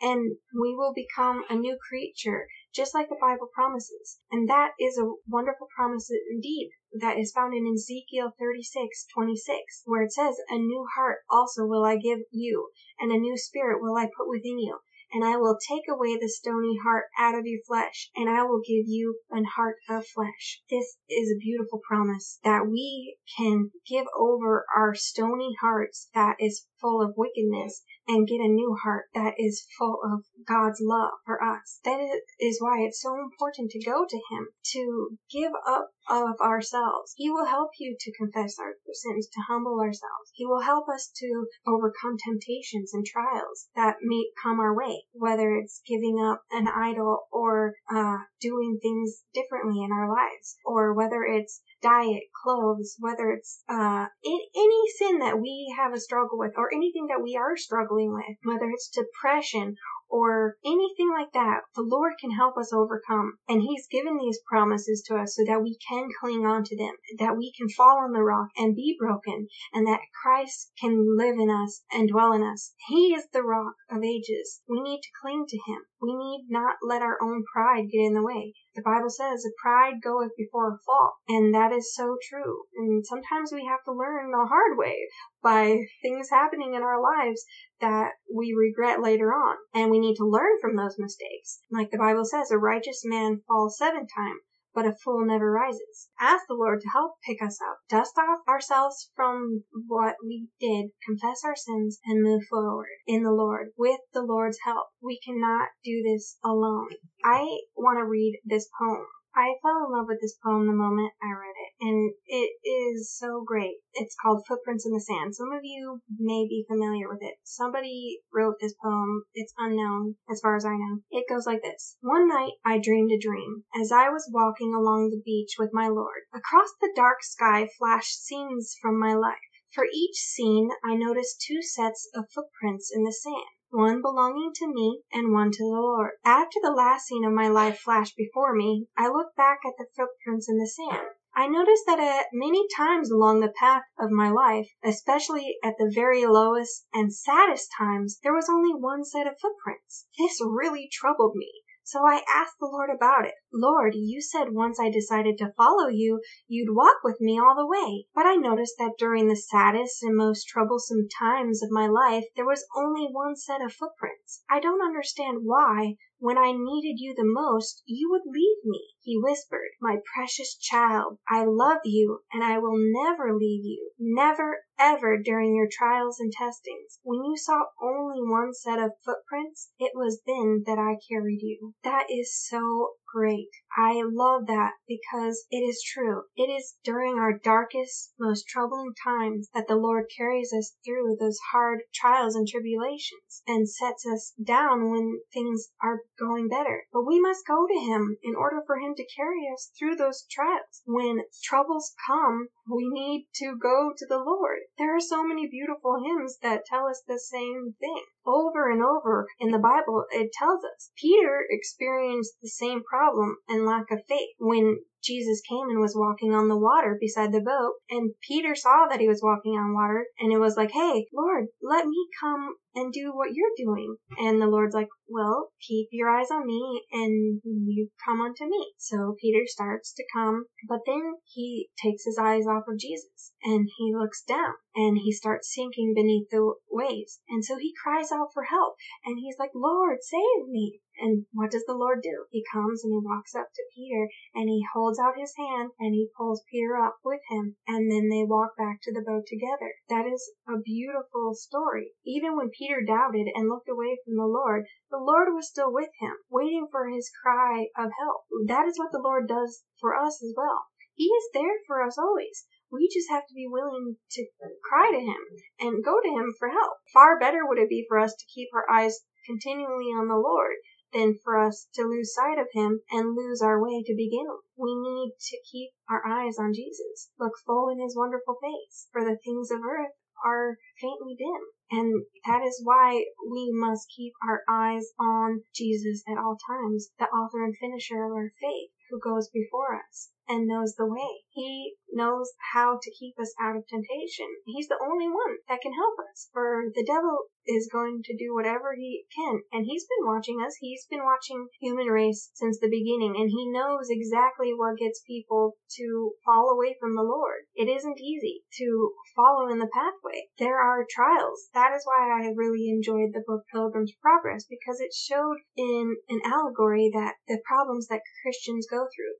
and 0.00 0.36
we 0.58 0.74
will 0.74 0.92
become 0.94 1.44
a 1.48 1.54
new 1.54 1.78
creature, 1.88 2.46
just 2.74 2.94
like 2.94 3.08
the 3.08 3.16
Bible 3.20 3.48
promises. 3.54 4.18
And 4.30 4.48
that 4.48 4.72
is 4.80 4.98
a 4.98 5.12
wonderful 5.28 5.68
promise 5.76 6.10
indeed 6.32 6.70
that 7.00 7.18
is 7.18 7.32
found 7.32 7.54
in 7.54 7.66
Ezekiel 7.66 8.34
36, 8.38 9.06
26, 9.12 9.82
where 9.84 10.02
it 10.02 10.12
says, 10.12 10.36
A 10.48 10.58
new 10.58 10.86
heart 10.94 11.18
also 11.30 11.66
will 11.66 11.84
I 11.84 11.96
give 11.96 12.20
you, 12.30 12.70
and 12.98 13.10
a 13.10 13.18
new 13.18 13.36
spirit 13.36 13.82
will 13.82 13.96
I 13.96 14.06
put 14.06 14.28
within 14.28 14.58
you 14.58 14.78
and 15.14 15.24
I 15.24 15.36
will 15.36 15.56
take 15.56 15.84
away 15.88 16.16
the 16.16 16.28
stony 16.28 16.76
heart 16.82 17.04
out 17.16 17.36
of 17.38 17.46
your 17.46 17.60
flesh, 17.68 18.10
and 18.16 18.28
I 18.28 18.42
will 18.42 18.60
give 18.66 18.88
you 18.88 19.20
an 19.30 19.44
heart 19.44 19.76
of 19.88 20.04
flesh. 20.08 20.62
This 20.68 20.96
is 21.08 21.30
a 21.30 21.38
beautiful 21.38 21.80
promise 21.86 22.40
that 22.42 22.66
we 22.66 23.16
can 23.36 23.70
give 23.88 24.06
over 24.18 24.66
our 24.76 24.94
stony 24.96 25.54
hearts 25.60 26.08
that 26.14 26.36
is 26.40 26.66
full 26.80 27.00
of 27.00 27.14
wickedness 27.16 27.84
and 28.06 28.28
get 28.28 28.40
a 28.40 28.48
new 28.48 28.76
heart 28.82 29.06
that 29.14 29.34
is 29.38 29.66
full 29.78 29.98
of 30.04 30.24
God's 30.46 30.80
love 30.82 31.12
for 31.24 31.42
us. 31.42 31.80
That 31.84 32.00
is 32.40 32.58
why 32.60 32.80
it's 32.80 33.00
so 33.00 33.14
important 33.18 33.70
to 33.70 33.84
go 33.84 34.04
to 34.08 34.20
Him, 34.30 34.48
to 34.72 35.18
give 35.30 35.52
up 35.66 35.90
of 36.08 36.40
ourselves. 36.40 37.14
He 37.16 37.30
will 37.30 37.46
help 37.46 37.70
you 37.78 37.96
to 37.98 38.16
confess 38.16 38.56
our 38.58 38.74
sins, 38.92 39.28
to 39.28 39.40
humble 39.48 39.80
ourselves. 39.80 40.30
He 40.34 40.44
will 40.44 40.60
help 40.60 40.88
us 40.88 41.10
to 41.16 41.46
overcome 41.66 42.16
temptations 42.22 42.92
and 42.92 43.06
trials 43.06 43.68
that 43.74 43.96
may 44.02 44.24
come 44.42 44.60
our 44.60 44.76
way, 44.76 45.04
whether 45.12 45.54
it's 45.54 45.80
giving 45.86 46.18
up 46.20 46.42
an 46.50 46.68
idol 46.68 47.26
or 47.32 47.74
uh, 47.94 48.18
doing 48.40 48.78
things 48.82 49.22
differently 49.32 49.82
in 49.82 49.92
our 49.92 50.08
lives, 50.08 50.56
or 50.64 50.92
whether 50.92 51.24
it's 51.24 51.62
diet, 51.84 52.24
clothes, 52.42 52.96
whether 52.98 53.30
it's 53.30 53.62
uh, 53.68 54.06
in, 54.24 54.40
any 54.56 54.82
sin 54.98 55.18
that 55.18 55.38
we 55.38 55.72
have 55.76 55.92
a 55.92 56.00
struggle 56.00 56.38
with, 56.38 56.52
or 56.56 56.72
anything 56.72 57.08
that 57.08 57.22
we 57.22 57.36
are 57.36 57.56
struggling 57.56 58.12
with, 58.14 58.36
whether 58.42 58.70
it's 58.70 58.88
depression 58.88 59.76
or 60.08 60.56
anything 60.64 61.10
like 61.10 61.32
that, 61.32 61.60
the 61.74 61.82
Lord 61.82 62.12
can 62.20 62.30
help 62.30 62.56
us 62.56 62.72
overcome. 62.72 63.38
And 63.48 63.60
He's 63.62 63.86
given 63.90 64.16
these 64.16 64.38
promises 64.48 65.02
to 65.08 65.16
us 65.16 65.34
so 65.36 65.42
that 65.46 65.62
we 65.62 65.76
can 65.88 66.08
cling 66.20 66.46
on 66.46 66.64
to 66.64 66.76
them, 66.76 66.94
that 67.18 67.36
we 67.36 67.52
can 67.56 67.68
fall 67.68 67.98
on 67.98 68.12
the 68.12 68.22
rock 68.22 68.48
and 68.56 68.76
be 68.76 68.96
broken, 68.98 69.48
and 69.72 69.86
that 69.86 70.00
Christ 70.22 70.72
can 70.80 71.16
live 71.18 71.36
in 71.38 71.50
us 71.50 71.82
and 71.92 72.08
dwell 72.08 72.32
in 72.32 72.42
us. 72.42 72.74
He 72.88 73.12
is 73.14 73.26
the 73.32 73.42
rock 73.42 73.74
of 73.90 74.02
ages. 74.02 74.62
We 74.68 74.80
need 74.80 75.00
to 75.02 75.08
cling 75.20 75.46
to 75.48 75.58
Him. 75.66 75.82
We 76.04 76.14
need 76.14 76.46
not 76.50 76.76
let 76.82 77.00
our 77.00 77.16
own 77.22 77.44
pride 77.50 77.88
get 77.90 78.04
in 78.04 78.12
the 78.12 78.22
way. 78.22 78.52
The 78.74 78.82
Bible 78.82 79.08
says 79.08 79.42
that 79.42 79.52
pride 79.62 80.02
goeth 80.02 80.32
before 80.36 80.74
a 80.74 80.78
fall, 80.84 81.14
and 81.28 81.54
that 81.54 81.72
is 81.72 81.94
so 81.94 82.18
true. 82.28 82.64
And 82.76 83.06
sometimes 83.06 83.52
we 83.52 83.64
have 83.64 83.82
to 83.84 83.92
learn 83.92 84.30
the 84.30 84.46
hard 84.46 84.76
way 84.76 85.08
by 85.42 85.78
things 86.02 86.28
happening 86.30 86.74
in 86.74 86.82
our 86.82 87.00
lives 87.00 87.44
that 87.80 88.12
we 88.34 88.52
regret 88.52 89.00
later 89.00 89.32
on. 89.32 89.56
And 89.72 89.90
we 89.90 89.98
need 89.98 90.16
to 90.16 90.28
learn 90.28 90.58
from 90.60 90.76
those 90.76 90.98
mistakes. 90.98 91.60
Like 91.70 91.90
the 91.90 91.98
Bible 91.98 92.24
says, 92.24 92.50
a 92.50 92.58
righteous 92.58 93.02
man 93.04 93.40
falls 93.48 93.78
seven 93.78 94.06
times, 94.06 94.42
but 94.74 94.86
a 94.86 94.92
fool 94.92 95.24
never 95.24 95.50
rises. 95.50 96.10
Ask 96.20 96.46
the 96.48 96.54
Lord 96.54 96.80
to 96.80 96.88
help 96.88 97.12
pick 97.24 97.40
us 97.40 97.60
up, 97.62 97.78
dust 97.88 98.18
off 98.18 98.40
ourselves 98.48 99.10
from 99.14 99.64
what 99.86 100.16
we 100.24 100.48
did, 100.60 100.90
confess 101.06 101.42
our 101.44 101.56
sins, 101.56 102.00
and 102.04 102.22
move 102.22 102.42
forward 102.50 102.88
in 103.06 103.22
the 103.22 103.32
Lord 103.32 103.68
with 103.76 104.00
the 104.12 104.22
Lord's 104.22 104.58
help. 104.64 104.88
We 105.00 105.20
cannot 105.24 105.68
do 105.84 106.02
this 106.02 106.38
alone. 106.44 106.90
I 107.24 107.58
want 107.76 107.98
to 107.98 108.04
read 108.04 108.40
this 108.44 108.68
poem 108.78 109.06
I 109.36 109.58
fell 109.62 109.84
in 109.84 109.90
love 109.90 110.06
with 110.06 110.20
this 110.20 110.38
poem 110.44 110.68
the 110.68 110.72
moment 110.72 111.12
I 111.20 111.32
read 111.32 111.56
it, 111.56 111.72
and 111.80 112.14
it 112.24 112.54
is 112.64 113.12
so 113.12 113.42
great. 113.44 113.78
It's 113.94 114.14
called 114.14 114.46
Footprints 114.46 114.86
in 114.86 114.92
the 114.92 115.00
Sand. 115.00 115.34
Some 115.34 115.50
of 115.50 115.64
you 115.64 116.02
may 116.20 116.46
be 116.48 116.64
familiar 116.68 117.08
with 117.08 117.18
it. 117.20 117.34
Somebody 117.42 118.20
wrote 118.32 118.60
this 118.60 118.74
poem. 118.80 119.24
It's 119.34 119.52
unknown 119.58 120.14
as 120.30 120.40
far 120.40 120.54
as 120.54 120.64
I 120.64 120.76
know. 120.76 121.00
It 121.10 121.28
goes 121.28 121.46
like 121.46 121.62
this. 121.62 121.96
One 122.00 122.28
night 122.28 122.52
I 122.64 122.78
dreamed 122.78 123.10
a 123.10 123.18
dream 123.18 123.64
as 123.74 123.90
I 123.90 124.08
was 124.08 124.30
walking 124.32 124.72
along 124.72 125.10
the 125.10 125.22
beach 125.24 125.56
with 125.58 125.70
my 125.72 125.88
Lord. 125.88 126.22
Across 126.32 126.70
the 126.80 126.92
dark 126.94 127.24
sky 127.24 127.68
flashed 127.76 128.24
scenes 128.24 128.76
from 128.80 129.00
my 129.00 129.14
life. 129.14 129.50
For 129.72 129.84
each 129.92 130.18
scene 130.18 130.70
I 130.84 130.94
noticed 130.94 131.40
two 131.44 131.60
sets 131.60 132.08
of 132.14 132.30
footprints 132.32 132.92
in 132.94 133.02
the 133.02 133.12
sand 133.12 133.50
one 133.74 134.00
belonging 134.00 134.52
to 134.54 134.72
me 134.72 135.02
and 135.12 135.32
one 135.32 135.50
to 135.50 135.64
the 135.64 135.80
Lord. 135.80 136.12
After 136.24 136.60
the 136.62 136.70
last 136.70 137.06
scene 137.06 137.24
of 137.24 137.32
my 137.32 137.48
life 137.48 137.80
flashed 137.80 138.16
before 138.16 138.54
me, 138.54 138.86
I 138.96 139.08
looked 139.08 139.36
back 139.36 139.58
at 139.66 139.74
the 139.76 139.86
footprints 139.96 140.48
in 140.48 140.58
the 140.58 140.68
sand. 140.68 141.08
I 141.34 141.48
noticed 141.48 141.82
that 141.86 141.98
at 141.98 142.28
many 142.32 142.64
times 142.76 143.10
along 143.10 143.40
the 143.40 143.52
path 143.58 143.82
of 143.98 144.12
my 144.12 144.30
life, 144.30 144.70
especially 144.84 145.56
at 145.64 145.74
the 145.78 145.90
very 145.92 146.24
lowest 146.24 146.86
and 146.94 147.12
saddest 147.12 147.72
times, 147.76 148.20
there 148.22 148.32
was 148.32 148.48
only 148.48 148.72
one 148.72 149.04
set 149.04 149.26
of 149.26 149.40
footprints. 149.40 150.06
This 150.16 150.40
really 150.40 150.88
troubled 150.92 151.34
me. 151.34 151.50
So 151.86 152.06
I 152.06 152.24
asked 152.26 152.58
the 152.58 152.66
Lord 152.66 152.88
about 152.88 153.26
it. 153.26 153.34
Lord, 153.52 153.94
you 153.94 154.22
said 154.22 154.52
once 154.52 154.80
I 154.80 154.88
decided 154.88 155.36
to 155.38 155.52
follow 155.52 155.88
you, 155.88 156.22
you'd 156.48 156.74
walk 156.74 157.04
with 157.04 157.20
me 157.20 157.38
all 157.38 157.54
the 157.54 157.66
way. 157.66 158.06
But 158.14 158.24
I 158.24 158.36
noticed 158.36 158.76
that 158.78 158.96
during 158.98 159.28
the 159.28 159.36
saddest 159.36 160.02
and 160.02 160.16
most 160.16 160.48
troublesome 160.48 161.08
times 161.18 161.62
of 161.62 161.70
my 161.70 161.86
life, 161.86 162.24
there 162.36 162.46
was 162.46 162.66
only 162.74 163.06
one 163.12 163.36
set 163.36 163.60
of 163.60 163.74
footprints. 163.74 164.42
I 164.48 164.60
don't 164.60 164.80
understand 164.80 165.40
why, 165.42 165.96
when 166.18 166.38
I 166.38 166.52
needed 166.52 167.00
you 167.00 167.14
the 167.14 167.24
most, 167.24 167.82
you 167.86 168.08
would 168.10 168.22
leave 168.24 168.64
me. 168.64 168.94
He 169.00 169.18
whispered, 169.18 169.70
My 169.80 169.98
precious 170.14 170.56
child, 170.56 171.18
I 171.28 171.44
love 171.44 171.80
you 171.84 172.20
and 172.32 172.42
I 172.42 172.58
will 172.58 172.76
never 172.76 173.36
leave 173.36 173.64
you. 173.64 173.90
Never, 173.98 174.64
ever 174.78 175.18
during 175.18 175.54
your 175.54 175.68
trials 175.70 176.18
and 176.20 176.32
testings. 176.32 177.00
When 177.02 177.24
you 177.24 177.36
saw 177.36 177.64
only 177.82 178.22
one 178.22 178.54
set 178.54 178.78
of 178.78 178.92
footprints, 179.04 179.72
it 179.78 179.92
was 179.94 180.22
then 180.26 180.62
that 180.66 180.78
I 180.78 180.98
carried 181.10 181.42
you. 181.42 181.74
That 181.82 182.06
is 182.08 182.34
so 182.34 182.94
great. 183.14 183.48
I 183.78 184.02
love 184.04 184.46
that 184.48 184.72
because 184.88 185.46
it 185.50 185.58
is 185.58 185.80
true. 185.82 186.24
It 186.36 186.50
is 186.50 186.74
during 186.82 187.14
our 187.14 187.38
darkest, 187.38 188.12
most 188.18 188.48
troubling 188.48 188.92
times 189.04 189.48
that 189.54 189.66
the 189.68 189.76
Lord 189.76 190.06
carries 190.16 190.52
us 190.52 190.74
through 190.84 191.16
those 191.20 191.38
hard 191.52 191.82
trials 191.94 192.34
and 192.34 192.46
tribulations 192.46 193.42
and 193.46 193.68
sets 193.70 194.04
us 194.04 194.32
down 194.42 194.90
when 194.90 195.20
things 195.32 195.68
are 195.82 196.00
going 196.18 196.48
better. 196.48 196.86
But 196.92 197.06
we 197.06 197.20
must 197.20 197.46
go 197.46 197.66
to 197.66 197.80
Him 197.80 198.16
in 198.22 198.34
order 198.34 198.62
for 198.66 198.78
Him 198.78 198.94
to 198.96 199.06
carry 199.16 199.48
us 199.52 199.70
through 199.78 199.96
those 199.96 200.26
trials. 200.30 200.82
When 200.84 201.20
troubles 201.42 201.94
come, 202.06 202.48
we 202.68 202.88
need 202.88 203.28
to 203.36 203.56
go 203.60 203.92
to 203.96 204.06
the 204.06 204.18
Lord. 204.18 204.60
There 204.78 204.96
are 204.96 205.00
so 205.00 205.22
many 205.22 205.46
beautiful 205.46 206.02
hymns 206.04 206.38
that 206.42 206.64
tell 206.64 206.86
us 206.86 207.02
the 207.06 207.18
same 207.18 207.74
thing. 207.78 208.04
Over 208.26 208.70
and 208.70 208.82
over 208.82 209.26
in 209.38 209.50
the 209.50 209.58
Bible, 209.58 210.04
it 210.10 210.32
tells 210.32 210.64
us. 210.64 210.90
Peter 210.96 211.44
experienced 211.50 212.34
the 212.40 212.48
same 212.48 212.82
problem 212.82 213.36
and 213.48 213.66
lack 213.66 213.90
of 213.90 214.00
faith 214.08 214.30
when 214.38 214.78
Jesus 215.04 215.40
came 215.48 215.68
and 215.68 215.80
was 215.80 215.96
walking 215.96 216.34
on 216.34 216.48
the 216.48 216.58
water 216.58 216.96
beside 217.00 217.32
the 217.32 217.40
boat, 217.40 217.74
and 217.90 218.14
Peter 218.26 218.54
saw 218.54 218.86
that 218.88 219.00
he 219.00 219.08
was 219.08 219.22
walking 219.22 219.52
on 219.52 219.74
water, 219.74 220.06
and 220.18 220.32
it 220.32 220.38
was 220.38 220.56
like, 220.56 220.70
hey, 220.72 221.06
Lord, 221.12 221.46
let 221.62 221.86
me 221.86 222.08
come 222.20 222.56
and 222.74 222.92
do 222.92 223.12
what 223.14 223.32
you're 223.32 223.54
doing. 223.56 223.96
And 224.18 224.40
the 224.40 224.46
Lord's 224.46 224.74
like, 224.74 224.88
well, 225.08 225.50
keep 225.60 225.88
your 225.92 226.08
eyes 226.08 226.30
on 226.30 226.46
me 226.46 226.82
and 226.92 227.40
you 227.44 227.88
come 228.04 228.20
unto 228.20 228.44
me. 228.44 228.72
So 228.78 229.16
Peter 229.20 229.42
starts 229.46 229.92
to 229.94 230.04
come, 230.12 230.46
but 230.68 230.80
then 230.86 231.14
he 231.24 231.68
takes 231.80 232.04
his 232.04 232.18
eyes 232.18 232.46
off 232.46 232.64
of 232.68 232.78
Jesus 232.78 233.32
and 233.42 233.68
he 233.78 233.94
looks 233.94 234.22
down 234.22 234.54
and 234.74 234.98
he 234.98 235.12
starts 235.12 235.54
sinking 235.54 235.92
beneath 235.94 236.28
the 236.30 236.54
waves. 236.70 237.20
And 237.28 237.44
so 237.44 237.58
he 237.58 237.72
cries 237.82 238.10
out 238.10 238.28
for 238.34 238.44
help 238.44 238.74
and 239.04 239.18
he's 239.18 239.36
like, 239.38 239.52
Lord, 239.54 239.98
save 240.02 240.48
me. 240.48 240.80
And 240.98 241.26
what 241.32 241.50
does 241.50 241.64
the 241.66 241.74
Lord 241.74 242.02
do? 242.02 242.26
He 242.30 242.44
comes 242.52 242.84
and 242.84 242.92
he 242.92 242.98
walks 243.02 243.34
up 243.34 243.48
to 243.54 243.70
Peter 243.74 244.08
and 244.34 244.48
he 244.48 244.64
holds 244.72 244.98
out 244.98 245.18
his 245.18 245.34
hand 245.36 245.72
and 245.78 245.92
he 245.92 246.08
pulls 246.16 246.44
Peter 246.48 246.76
up 246.76 246.96
with 247.04 247.20
him 247.28 247.56
and 247.66 247.90
then 247.90 248.08
they 248.08 248.22
walk 248.22 248.56
back 248.56 248.80
to 248.82 248.92
the 248.92 249.02
boat 249.02 249.26
together. 249.26 249.74
That 249.88 250.06
is 250.06 250.32
a 250.48 250.56
beautiful 250.58 251.34
story. 251.34 251.92
Even 252.06 252.36
when 252.36 252.50
Peter 252.50 252.80
doubted 252.80 253.26
and 253.34 253.48
looked 253.48 253.68
away 253.68 253.98
from 254.04 254.16
the 254.16 254.30
Lord, 254.30 254.66
the 254.90 254.98
Lord 254.98 255.34
was 255.34 255.48
still 255.48 255.72
with 255.72 255.90
him, 255.98 256.14
waiting 256.30 256.68
for 256.70 256.88
his 256.88 257.10
cry 257.22 257.66
of 257.76 257.90
help. 257.98 258.22
That 258.46 258.66
is 258.66 258.78
what 258.78 258.92
the 258.92 259.02
Lord 259.02 259.26
does 259.26 259.64
for 259.80 259.96
us 259.96 260.22
as 260.22 260.32
well. 260.36 260.66
He 260.94 261.06
is 261.06 261.30
there 261.34 261.58
for 261.66 261.82
us 261.82 261.98
always. 261.98 262.46
We 262.70 262.88
just 262.88 263.10
have 263.10 263.26
to 263.26 263.34
be 263.34 263.48
willing 263.50 263.96
to 264.12 264.26
cry 264.62 264.92
to 264.92 265.00
him 265.00 265.22
and 265.58 265.84
go 265.84 266.00
to 266.00 266.08
him 266.08 266.32
for 266.38 266.48
help. 266.50 266.78
Far 266.92 267.18
better 267.18 267.44
would 267.44 267.58
it 267.58 267.68
be 267.68 267.84
for 267.88 267.98
us 267.98 268.14
to 268.14 268.32
keep 268.32 268.48
our 268.54 268.70
eyes 268.70 269.00
continually 269.26 269.86
on 269.86 270.08
the 270.08 270.16
Lord 270.16 270.56
than 270.94 271.18
for 271.22 271.38
us 271.38 271.68
to 271.74 271.82
lose 271.82 272.14
sight 272.14 272.38
of 272.38 272.46
him 272.52 272.80
and 272.90 273.16
lose 273.16 273.42
our 273.42 273.60
way 273.60 273.82
to 273.82 273.94
begin 273.94 274.26
with. 274.28 274.44
We 274.56 274.74
need 274.74 275.12
to 275.18 275.38
keep 275.50 275.70
our 275.90 276.06
eyes 276.06 276.38
on 276.38 276.54
Jesus, 276.54 277.10
look 277.18 277.32
full 277.44 277.68
in 277.68 277.80
his 277.80 277.96
wonderful 277.96 278.38
face, 278.40 278.88
for 278.92 279.04
the 279.04 279.18
things 279.24 279.50
of 279.50 279.58
earth 279.64 279.92
are 280.24 280.56
faintly 280.80 281.16
dim. 281.18 281.42
And 281.70 282.04
that 282.24 282.42
is 282.46 282.62
why 282.62 283.04
we 283.30 283.50
must 283.52 283.92
keep 283.94 284.12
our 284.22 284.42
eyes 284.48 284.86
on 284.98 285.42
Jesus 285.54 286.04
at 286.08 286.16
all 286.16 286.38
times, 286.48 286.90
the 286.98 287.06
author 287.06 287.44
and 287.44 287.56
finisher 287.58 288.04
of 288.04 288.12
our 288.12 288.30
faith, 288.40 288.70
who 288.88 289.00
goes 289.00 289.28
before 289.28 289.76
us 289.76 290.10
and 290.28 290.46
knows 290.46 290.74
the 290.74 290.86
way. 290.86 291.24
He 291.30 291.74
knows 291.92 292.32
how 292.52 292.78
to 292.80 292.90
keep 292.98 293.18
us 293.18 293.32
out 293.40 293.56
of 293.56 293.66
temptation. 293.66 294.26
He's 294.46 294.68
the 294.68 294.80
only 294.82 295.08
one 295.08 295.38
that 295.48 295.60
can 295.60 295.72
help 295.72 295.94
us. 295.98 296.28
For 296.32 296.70
the 296.74 296.84
devil 296.84 297.30
is 297.46 297.68
going 297.70 298.02
to 298.04 298.16
do 298.16 298.34
whatever 298.34 298.74
he 298.74 299.04
can. 299.14 299.42
And 299.52 299.66
he's 299.66 299.84
been 299.84 300.06
watching 300.06 300.40
us. 300.40 300.56
He's 300.60 300.86
been 300.88 301.04
watching 301.04 301.48
human 301.60 301.86
race 301.88 302.30
since 302.34 302.58
the 302.58 302.70
beginning. 302.70 303.14
And 303.16 303.30
he 303.30 303.50
knows 303.50 303.86
exactly 303.90 304.52
what 304.54 304.78
gets 304.78 305.02
people 305.06 305.56
to 305.76 306.12
fall 306.24 306.50
away 306.50 306.76
from 306.80 306.94
the 306.96 307.02
Lord. 307.02 307.44
It 307.54 307.68
isn't 307.68 308.00
easy 308.00 308.44
to 308.58 308.92
follow 309.14 309.50
in 309.50 309.58
the 309.58 309.70
pathway. 309.72 310.28
There 310.38 310.58
are 310.58 310.86
trials. 310.88 311.48
That 311.52 311.72
is 311.76 311.84
why 311.84 312.24
I 312.24 312.32
really 312.34 312.70
enjoyed 312.70 313.12
the 313.12 313.24
book 313.26 313.44
Pilgrim's 313.52 313.92
Progress 314.00 314.44
because 314.48 314.80
it 314.80 314.94
showed 314.94 315.38
in 315.56 315.96
an 316.08 316.20
allegory 316.24 316.90
that 316.94 317.14
the 317.28 317.38
problems 317.44 317.88
that 317.88 318.00
Christians 318.22 318.66
go 318.70 318.86
through 318.88 319.14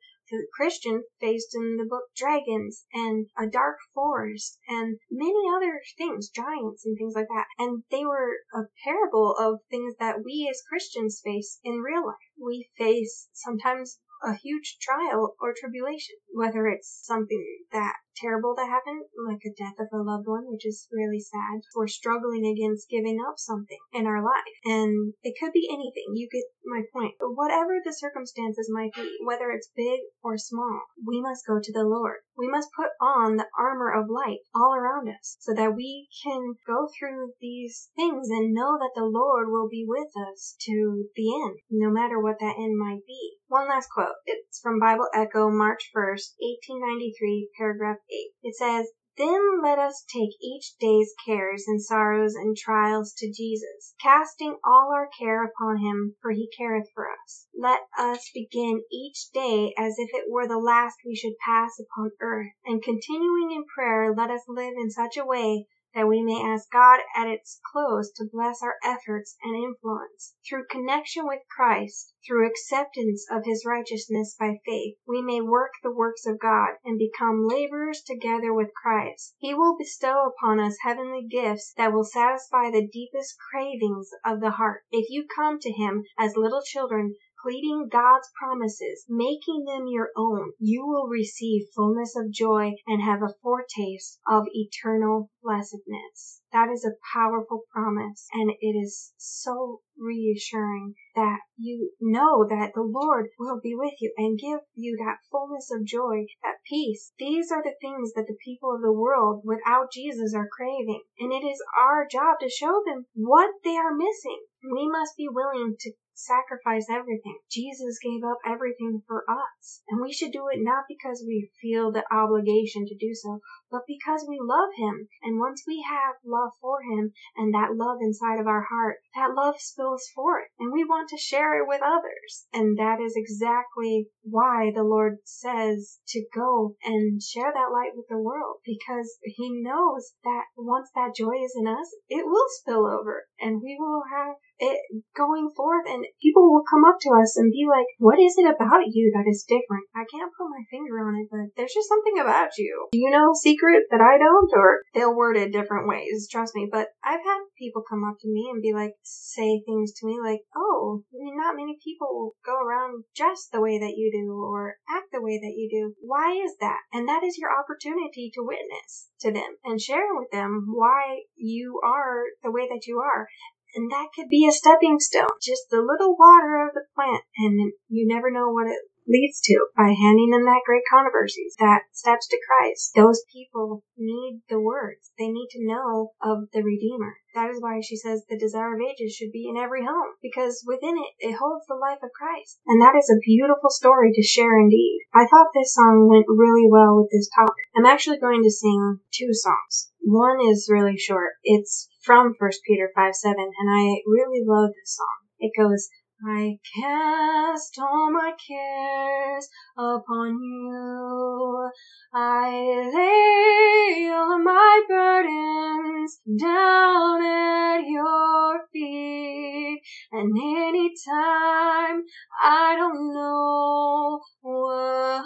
Christian 0.53 1.05
faced 1.21 1.55
in 1.55 1.77
the 1.77 1.85
book 1.85 2.05
dragons 2.17 2.87
and 2.93 3.29
a 3.37 3.47
dark 3.47 3.79
forest 3.95 4.59
and 4.69 4.99
many 5.11 5.49
other 5.49 5.81
things, 5.97 6.29
giants 6.29 6.85
and 6.85 6.97
things 6.97 7.15
like 7.15 7.29
that. 7.29 7.47
And 7.59 7.85
they 7.91 8.05
were 8.05 8.39
a 8.55 8.63
parable 8.83 9.37
of 9.37 9.61
things 9.71 9.95
that 9.99 10.25
we 10.25 10.49
as 10.51 10.63
Christians 10.69 11.21
face 11.25 11.61
in 11.63 11.81
real 11.81 12.07
life. 12.07 12.17
We 12.41 12.71
face 12.77 13.29
sometimes 13.33 13.99
a 14.23 14.35
huge 14.35 14.79
trial 14.81 15.37
or 15.41 15.55
tribulation, 15.55 16.17
whether 16.33 16.67
it's 16.67 17.05
something 17.05 17.65
that 17.73 17.97
terrible 18.17 18.55
to 18.57 18.65
happen, 18.65 19.05
like 19.27 19.43
a 19.45 19.55
death 19.55 19.79
of 19.79 19.89
a 19.93 20.03
loved 20.03 20.27
one, 20.27 20.45
which 20.47 20.67
is 20.67 20.89
really 20.93 21.21
sad. 21.21 21.63
We're 21.75 21.89
struggling 21.89 22.47
against 22.47 22.89
giving 22.89 23.19
up 23.21 23.39
something 23.39 23.79
in 23.93 24.07
our 24.07 24.23
life. 24.23 24.57
And 24.65 25.15
it 25.23 25.35
could 25.41 25.53
be 25.53 25.69
anything. 25.71 26.15
You 26.15 26.29
get 26.31 26.45
my 26.65 26.83
point. 26.93 27.15
Whatever 27.21 27.81
the 27.85 27.93
circumstances 27.93 28.71
might 28.73 28.95
be, 28.95 29.19
whether 29.25 29.51
it's 29.51 29.71
big 29.77 30.01
or 30.23 30.39
small, 30.39 30.83
we 31.07 31.21
must 31.21 31.47
go 31.47 31.59
to 31.63 31.73
the 31.73 31.85
Lord. 31.85 32.25
We 32.37 32.49
must 32.49 32.69
put 32.75 32.91
on 33.01 33.37
the 33.37 33.47
armor 33.59 33.93
of 33.93 34.11
light 34.11 34.41
all 34.55 34.75
around 34.75 35.09
us 35.09 35.37
so 35.41 35.55
that 35.55 35.77
we 35.77 36.09
can 36.25 36.55
go 36.67 36.89
through 36.99 37.33
these 37.41 37.91
things 37.95 38.29
and 38.31 38.55
know 38.55 38.79
that 38.79 38.93
the 38.95 39.05
Lord 39.05 39.49
will 39.49 39.69
be 39.69 39.85
with 39.87 40.11
us 40.33 40.57
to 40.63 41.05
the 41.15 41.35
end, 41.45 41.59
no 41.71 41.91
matter 41.91 42.21
what 42.21 42.39
that 42.41 42.57
end 42.59 42.77
might 42.77 43.07
be. 43.07 43.37
One 43.47 43.69
last 43.69 43.89
quote. 43.95 44.17
It's 44.27 44.61
from 44.61 44.81
Bible 44.81 45.07
Echo, 45.15 45.49
March 45.51 45.91
1st, 45.95 46.35
1893, 46.41 47.51
paragraph 47.57 47.99
8. 48.11 48.33
It 48.43 48.55
says, 48.57 48.93
then 49.17 49.63
let 49.63 49.79
us 49.79 50.05
take 50.13 50.31
each 50.43 50.77
day's 50.81 51.15
cares 51.25 51.69
and 51.69 51.81
sorrows 51.81 52.35
and 52.35 52.57
trials 52.57 53.15
to 53.19 53.31
Jesus, 53.31 53.95
casting 54.03 54.59
all 54.65 54.91
our 54.93 55.09
care 55.17 55.45
upon 55.45 55.79
him, 55.79 56.17
for 56.21 56.33
he 56.33 56.51
careth 56.59 56.91
for 56.93 57.09
us. 57.09 57.47
Let 57.57 57.83
us 57.97 58.29
begin 58.35 58.83
each 58.91 59.31
day 59.33 59.73
as 59.79 59.95
if 59.99 60.11
it 60.13 60.29
were 60.29 60.49
the 60.49 60.59
last 60.59 60.97
we 61.07 61.15
should 61.15 61.39
pass 61.39 61.79
upon 61.79 62.11
earth, 62.21 62.55
and 62.65 62.83
continuing 62.83 63.53
in 63.53 63.65
prayer 63.67 64.13
let 64.13 64.31
us 64.31 64.43
live 64.49 64.75
in 64.77 64.91
such 64.91 65.17
a 65.17 65.25
way 65.25 65.69
that 65.95 66.09
we 66.09 66.23
may 66.23 66.43
ask 66.43 66.71
God 66.71 67.01
at 67.17 67.29
its 67.29 67.61
close 67.73 68.11
to 68.13 68.29
bless 68.31 68.63
our 68.63 68.77
efforts 68.85 69.37
and 69.43 69.55
influence. 69.55 70.35
Through 70.49 70.67
connection 70.69 71.27
with 71.27 71.41
Christ, 71.55 72.13
through 72.27 72.47
acceptance 72.47 73.27
of 73.31 73.45
his 73.45 73.65
righteousness 73.67 74.35
by 74.39 74.61
faith, 74.67 74.97
we 75.07 75.23
may 75.23 75.41
work 75.41 75.73
the 75.83 75.93
works 75.93 76.27
of 76.27 76.41
God 76.41 76.71
and 76.85 76.99
become 76.99 77.47
laborers 77.47 78.03
together 78.03 78.53
with 78.53 78.75
Christ. 78.75 79.35
He 79.39 79.55
will 79.55 79.77
bestow 79.77 80.27
upon 80.27 80.59
us 80.59 80.77
heavenly 80.83 81.27
gifts 81.31 81.73
that 81.77 81.93
will 81.93 82.05
satisfy 82.05 82.71
the 82.71 82.89
deepest 82.93 83.37
cravings 83.51 84.11
of 84.25 84.41
the 84.41 84.53
heart. 84.53 84.83
If 84.91 85.11
you 85.11 85.27
come 85.35 85.59
to 85.61 85.71
him 85.71 86.05
as 86.19 86.37
little 86.37 86.63
children, 86.63 87.15
pleading 87.45 87.89
God's 87.93 88.31
promises, 88.39 89.05
making 89.07 89.65
them 89.67 89.85
your 89.87 90.09
own, 90.17 90.53
you 90.59 90.87
will 90.87 91.09
receive 91.09 91.69
fullness 91.77 92.17
of 92.17 92.33
joy 92.33 92.73
and 92.87 93.03
have 93.03 93.23
a 93.23 93.35
foretaste 93.43 94.19
of 94.27 94.45
eternal 94.51 95.31
blessedness. 95.43 96.41
That 96.53 96.71
is 96.73 96.87
a 96.87 96.97
powerful 97.13 97.65
promise 97.71 98.27
and 98.33 98.51
it 98.61 98.75
is 98.75 99.13
so 99.19 99.83
reassuring 99.99 100.95
that 101.15 101.41
you 101.57 101.91
know 102.01 102.47
that 102.49 102.73
the 102.75 102.83
Lord 102.83 103.27
will 103.39 103.61
be 103.63 103.75
with 103.75 103.95
you 104.01 104.13
and 104.17 104.39
give 104.39 104.61
you 104.75 104.97
that 105.05 105.19
fullness 105.31 105.71
of 105.71 105.85
joy, 105.85 106.27
that 106.43 106.65
peace. 106.69 107.13
These 107.19 107.53
are 107.53 107.63
the 107.63 107.77
things 107.81 108.13
that 108.15 108.27
the 108.27 108.39
people 108.43 108.75
of 108.75 108.81
the 108.81 108.93
world 108.93 109.43
without 109.45 109.93
Jesus 109.93 110.35
are 110.35 110.49
craving. 110.49 111.03
And 111.19 111.33
it 111.33 111.47
is 111.47 111.63
our 111.79 112.07
job 112.11 112.37
to 112.41 112.49
show 112.49 112.83
them 112.87 113.07
what 113.15 113.51
they 113.63 113.77
are 113.77 113.95
missing. 113.95 114.41
We 114.73 114.89
must 114.89 115.17
be 115.17 115.29
willing 115.29 115.77
to 115.79 115.93
sacrifice 116.15 116.87
everything. 116.91 117.39
Jesus 117.51 117.99
gave 118.03 118.23
up 118.25 118.39
everything 118.47 119.03
for 119.07 119.25
us. 119.29 119.83
And 119.89 120.01
we 120.01 120.13
should 120.13 120.33
do 120.33 120.47
it 120.53 120.59
not 120.63 120.85
because 120.89 121.25
we 121.27 121.51
feel 121.61 121.93
the 121.93 122.05
obligation 122.11 122.87
to 122.87 122.97
do 122.97 123.15
so, 123.15 123.41
but 123.71 123.83
because 123.87 124.25
we 124.29 124.39
love 124.41 124.71
him. 124.77 125.09
And 125.23 125.39
once 125.39 125.63
we 125.67 125.85
have 125.89 126.17
love 126.25 126.53
for 126.61 126.83
him 126.83 127.13
and 127.37 127.53
that 127.55 127.75
love 127.77 127.99
inside 128.01 128.41
of 128.41 128.47
our 128.47 128.67
heart, 128.71 128.99
that 129.15 129.35
love 129.35 129.57
spills 129.59 130.07
forth 130.15 130.49
and 130.59 130.73
we 130.73 130.85
want 130.85 131.09
to 131.11 131.19
share 131.19 131.61
it 131.61 131.67
with 131.69 131.83
others. 131.83 132.47
And 132.53 132.79
that 132.79 133.01
is 133.01 133.15
exactly 133.17 134.09
why 134.23 134.71
the 134.75 134.85
Lord 134.85 135.19
says 135.25 135.99
to 136.09 136.25
go 136.35 136.77
and 136.85 137.23
share 137.23 137.53
that 137.53 137.73
light 137.73 137.93
with 137.95 138.07
the 138.09 138.19
world 138.19 138.59
because 138.65 139.19
he 139.25 139.63
knows 139.63 140.13
that 140.23 140.45
once 140.57 140.89
that 140.95 141.15
joy 141.17 141.43
is 141.43 141.55
in 141.59 141.67
us, 141.67 141.95
it 142.09 142.25
will 142.27 142.47
spill 142.61 142.87
over 142.87 143.25
and 143.41 143.61
we 143.63 143.77
will 143.79 144.03
have 144.11 144.37
it 144.59 144.79
going 145.17 145.51
forth 145.57 145.87
and 145.89 146.05
people 146.23 146.53
will 146.53 146.65
come 146.69 146.85
up 146.85 146.97
to 147.01 147.11
us 147.19 147.37
and 147.37 147.51
be 147.51 147.67
like, 147.69 147.87
what 147.99 148.19
is 148.19 148.35
it 148.39 148.47
about 148.47 148.87
you 148.87 149.11
that 149.15 149.29
is 149.29 149.47
different? 149.49 149.87
I 149.95 150.07
can't 150.07 150.33
put 150.37 150.51
my 150.51 150.63
finger 150.71 151.03
on 151.03 151.19
it, 151.19 151.29
but 151.31 151.51
there's 151.57 151.75
just 151.75 151.89
something 151.89 152.19
about 152.21 152.57
you. 152.59 152.89
Do 152.93 152.99
you 152.99 153.11
know 153.11 153.35
secret 153.35 153.85
that 153.91 154.01
I 154.01 154.19
don't? 154.19 154.51
Or 154.55 154.83
they'll 154.95 155.17
word 155.17 155.37
it 155.37 155.53
different 155.53 155.89
ways, 155.89 156.29
trust 156.31 156.55
me. 156.55 156.69
But 156.71 156.89
I've 157.03 157.25
had 157.25 157.41
people 157.59 157.83
come 157.89 158.05
up 158.05 158.17
to 158.21 158.29
me 158.29 158.51
and 158.53 158.63
be 158.63 158.73
like, 158.73 158.95
say 159.03 159.63
things 159.67 159.93
to 159.99 160.07
me 160.07 160.19
like, 160.23 160.41
oh, 160.55 161.03
not 161.13 161.57
many 161.57 161.77
people 161.83 162.35
go 162.45 162.55
around 162.55 163.05
dressed 163.17 163.51
the 163.53 163.61
way 163.61 163.79
that 163.79 163.95
you 163.97 164.11
do 164.13 164.33
or 164.33 164.77
act 164.89 165.11
the 165.13 165.23
way 165.23 165.39
that 165.39 165.55
you 165.57 165.69
do. 165.71 165.95
Why 166.01 166.33
is 166.45 166.55
that? 166.61 166.79
And 166.93 167.09
that 167.09 167.25
is 167.25 167.39
your 167.39 167.51
opportunity 167.51 168.31
to 168.35 168.47
witness 168.47 169.09
to 169.21 169.33
them 169.33 169.57
and 169.65 169.81
share 169.81 170.15
with 170.15 170.31
them 170.31 170.67
why 170.69 171.23
you 171.37 171.81
are 171.85 172.25
the 172.43 172.51
way 172.51 172.69
that 172.69 172.87
you 172.87 173.01
are 173.01 173.27
and 173.75 173.91
that 173.91 174.09
could 174.15 174.29
be 174.29 174.47
a 174.47 174.53
stepping 174.53 174.99
stone, 174.99 175.35
just 175.43 175.73
a 175.73 175.81
little 175.81 176.17
water 176.17 176.67
of 176.67 176.75
the 176.75 176.85
plant, 176.95 177.25
and 177.37 177.73
you 177.89 178.07
never 178.07 178.31
know 178.31 178.49
what 178.51 178.67
it 178.67 178.79
leads 179.07 179.41
to 179.43 179.67
by 179.77 179.93
handing 179.93 180.31
them 180.31 180.45
that 180.45 180.65
great 180.67 180.83
controversies, 180.91 181.55
that 181.59 181.83
steps 181.93 182.29
to 182.29 182.41
Christ. 182.47 182.93
Those 182.95 183.23
people 183.33 183.85
need 183.97 184.43
the 184.49 184.61
words. 184.61 185.13
They 185.19 185.29
need 185.29 185.49
to 185.53 185.67
know 185.67 186.13
of 186.23 186.51
the 186.53 186.63
Redeemer. 186.63 187.17
That 187.35 187.51
is 187.51 187.61
why 187.61 187.81
she 187.81 187.97
says 187.97 188.25
the 188.29 188.39
desire 188.39 188.75
of 188.75 188.81
ages 188.81 189.15
should 189.15 189.33
be 189.33 189.49
in 189.49 189.57
every 189.57 189.85
home, 189.85 190.15
because 190.23 190.63
within 190.67 190.95
it, 190.97 191.13
it 191.19 191.35
holds 191.35 191.67
the 191.67 191.75
life 191.75 191.99
of 192.03 192.15
Christ. 192.15 192.61
And 192.67 192.81
that 192.81 192.95
is 192.97 193.11
a 193.11 193.25
beautiful 193.27 193.71
story 193.71 194.13
to 194.15 194.23
share 194.23 194.57
indeed. 194.57 195.01
I 195.13 195.27
thought 195.27 195.51
this 195.53 195.75
song 195.75 196.09
went 196.09 196.27
really 196.29 196.71
well 196.71 196.97
with 196.97 197.11
this 197.11 197.29
topic. 197.35 197.67
I'm 197.75 197.87
actually 197.87 198.19
going 198.19 198.43
to 198.45 198.51
sing 198.51 199.01
two 199.13 199.33
songs. 199.33 199.91
One 200.01 200.39
is 200.47 200.71
really 200.71 200.97
short. 200.97 201.35
It's 201.43 201.89
from 202.05 202.35
1 202.39 202.51
Peter 202.67 202.91
5 202.95 203.15
7, 203.15 203.35
and 203.37 203.69
I 203.71 203.99
really 204.07 204.45
love 204.47 204.71
this 204.71 204.97
song. 204.97 205.19
It 205.41 205.53
goes, 205.59 205.89
I 206.25 206.61
cast 206.81 207.77
all 207.79 208.11
my 208.13 208.33
cares 208.47 209.49
upon 209.77 210.41
you. 210.41 211.71
I 212.13 212.51
lay 212.95 214.11
all 214.11 214.39
my 214.39 214.83
burdens 214.89 216.21
down 216.39 217.23
at 217.23 217.87
your 217.89 218.67
feet. 218.73 219.83
And 220.13 220.39
any 220.39 220.95
time 221.05 222.05
I 222.43 222.77
don't 222.77 223.13
know 223.13 224.21
what 224.41 225.25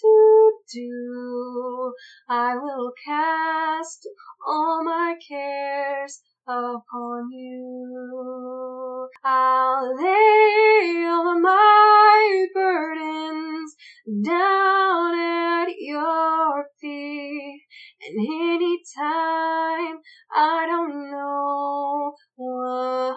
to 0.00 0.52
do. 0.72 1.94
I 2.28 2.56
will 2.56 2.92
cast 3.04 4.08
all 4.46 4.82
my 4.84 5.16
cares 5.26 6.20
upon 6.46 7.30
you. 7.32 9.08
I'll 9.24 9.96
lay 9.96 11.04
all 11.06 11.40
my 11.40 12.46
burdens 12.54 13.76
down 14.24 15.18
at 15.18 15.68
your 15.78 16.66
feet. 16.80 17.62
And 18.02 18.18
any 18.18 18.80
time 18.96 20.00
I 20.34 20.66
don't 20.66 21.10
know 21.10 22.14
what 22.36 23.16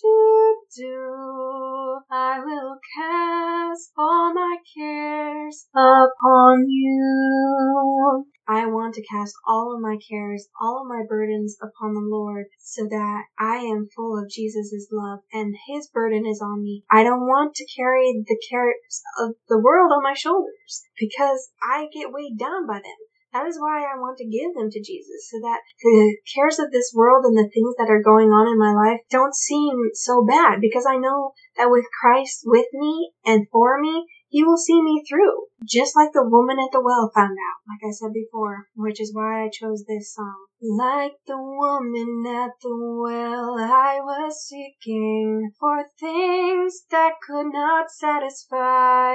to 0.00 0.54
do, 0.76 2.00
I 2.10 2.40
will 2.44 2.78
cast 2.96 3.92
all 3.98 4.32
my 4.32 4.56
cares 4.76 5.66
upon 5.74 6.68
you. 6.68 8.26
I 8.48 8.64
want 8.64 8.94
to 8.94 9.04
cast 9.04 9.34
all 9.46 9.74
of 9.74 9.82
my 9.82 9.98
cares, 10.10 10.48
all 10.58 10.80
of 10.80 10.88
my 10.88 11.04
burdens 11.06 11.56
upon 11.60 11.92
the 11.92 12.00
Lord 12.00 12.46
so 12.58 12.86
that 12.88 13.24
I 13.38 13.56
am 13.56 13.88
full 13.94 14.18
of 14.18 14.30
Jesus' 14.30 14.88
love 14.90 15.20
and 15.32 15.54
his 15.68 15.88
burden 15.92 16.24
is 16.26 16.40
on 16.40 16.62
me. 16.62 16.82
I 16.90 17.02
don't 17.02 17.28
want 17.28 17.54
to 17.56 17.66
carry 17.76 18.24
the 18.26 18.40
cares 18.50 19.02
of 19.20 19.34
the 19.48 19.60
world 19.60 19.92
on 19.92 20.02
my 20.02 20.14
shoulders 20.14 20.82
because 20.98 21.50
I 21.62 21.88
get 21.92 22.10
weighed 22.10 22.38
down 22.38 22.66
by 22.66 22.76
them. 22.76 22.98
That 23.34 23.46
is 23.46 23.60
why 23.60 23.84
I 23.84 24.00
want 24.00 24.16
to 24.18 24.24
give 24.24 24.56
them 24.56 24.70
to 24.70 24.80
Jesus, 24.80 25.28
so 25.28 25.36
that 25.44 25.60
the 25.82 26.16
cares 26.34 26.58
of 26.58 26.72
this 26.72 26.92
world 26.96 27.26
and 27.26 27.36
the 27.36 27.50
things 27.52 27.74
that 27.76 27.90
are 27.92 28.02
going 28.02 28.32
on 28.32 28.48
in 28.48 28.58
my 28.58 28.72
life 28.72 29.00
don't 29.10 29.34
seem 29.34 29.76
so 29.92 30.24
bad, 30.24 30.62
because 30.62 30.86
I 30.88 30.96
know 30.96 31.32
that 31.58 31.68
with 31.68 31.84
Christ 32.00 32.40
with 32.46 32.66
me 32.72 33.12
and 33.26 33.46
for 33.52 33.78
me, 33.78 34.06
he 34.28 34.44
will 34.44 34.56
see 34.56 34.82
me 34.82 35.04
through, 35.08 35.46
just 35.64 35.96
like 35.96 36.12
the 36.12 36.28
woman 36.28 36.58
at 36.58 36.70
the 36.72 36.82
well 36.82 37.10
found 37.14 37.32
out, 37.32 37.60
like 37.66 37.80
I 37.82 37.92
said 37.92 38.12
before, 38.12 38.68
which 38.76 39.00
is 39.00 39.14
why 39.14 39.44
I 39.44 39.50
chose 39.50 39.84
this 39.84 40.14
song. 40.14 40.46
Like 40.60 41.14
the 41.24 41.38
woman 41.38 42.24
at 42.26 42.50
the 42.60 42.74
well, 42.74 43.56
I 43.60 44.00
was 44.02 44.44
seeking 44.44 45.52
for 45.60 45.84
things 46.00 46.82
that 46.90 47.12
could 47.24 47.52
not 47.52 47.92
satisfy. 47.92 49.14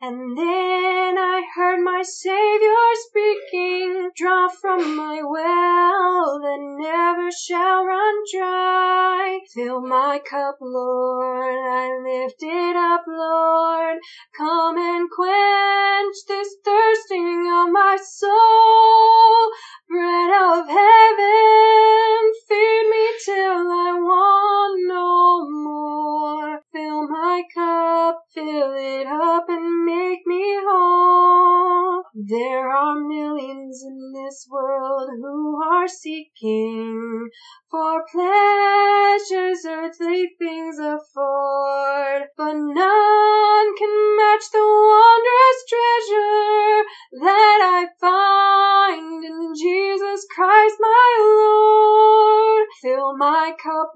And 0.00 0.38
then 0.38 1.18
I 1.18 1.42
heard 1.54 1.84
my 1.84 2.00
Savior 2.00 2.94
speaking, 2.94 4.12
Draw 4.16 4.48
from 4.48 4.96
my 4.96 5.20
well 5.22 6.40
that 6.40 6.58
never 6.58 7.30
shall 7.30 7.84
run 7.84 8.14
dry. 8.32 9.40
Fill 9.52 9.82
my 9.82 10.20
cup, 10.20 10.56
Lord, 10.62 11.54
I 11.54 12.00
lift 12.02 12.42
it 12.42 12.76
up, 12.76 13.04
Lord. 13.06 13.98
Come 14.34 14.78
and 14.78 15.10
quench 15.10 16.16
this 16.26 16.56
thirsting 16.64 17.46
of 17.52 17.70
my 17.70 17.98
soul. 18.02 19.50
Bread 19.88 20.30
of 20.62 20.68
heaven, 20.68 22.32
feed 22.48 22.86
me 22.92 23.06
till 23.24 23.66
I 23.66 23.90
want 23.98 24.74
no 24.86 25.50
more. 25.50 26.60
Fill 26.72 27.08
my 27.08 27.42
cup, 27.52 28.22
fill 28.32 28.72
it 28.76 29.06
up 29.08 29.48
and 29.48 29.84
make 29.84 30.24
me 30.24 30.44
whole. 30.66 32.04
There 32.14 32.70
are 32.70 32.94
millions 33.00 33.82
in 33.82 34.12
this 34.12 34.46
world 34.48 35.10
who 35.20 35.60
are 35.62 35.88
seeking 35.88 36.61
Fill 53.62 53.86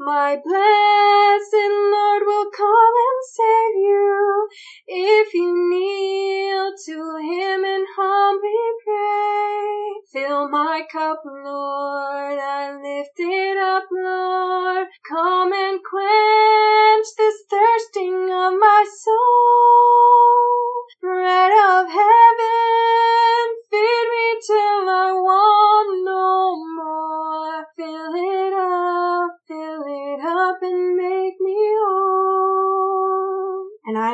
my 0.00 0.34
blessed 0.42 1.52
Lord 1.52 2.22
will 2.24 2.50
come 2.56 2.94
and 3.06 3.20
save 3.36 3.76
you 3.76 4.48
if 4.88 5.34
you 5.34 5.68
kneel 5.68 6.72
to 6.86 7.18
him 7.20 7.64
and 7.64 7.86
humbly 7.94 8.66
pray. 8.82 10.00
Fill 10.10 10.48
my 10.48 10.82
cup, 10.90 11.20
Lord, 11.26 12.38
I 12.40 12.80
lift 12.80 13.18
it 13.18 13.58
up, 13.58 13.84
Lord. 13.92 14.86
Come 15.06 15.52
and 15.52 15.80
quench 15.84 17.06
this 17.18 17.42
thirsting 17.50 18.30
of 18.32 18.54
my 18.58 18.86
soul. 19.04 19.16
Bread 21.02 21.52
of 21.52 21.88
heaven, 21.88 23.44
feed 23.70 24.06
me 24.12 24.40
till 24.46 24.88
I 24.88 25.12
want 25.12 26.04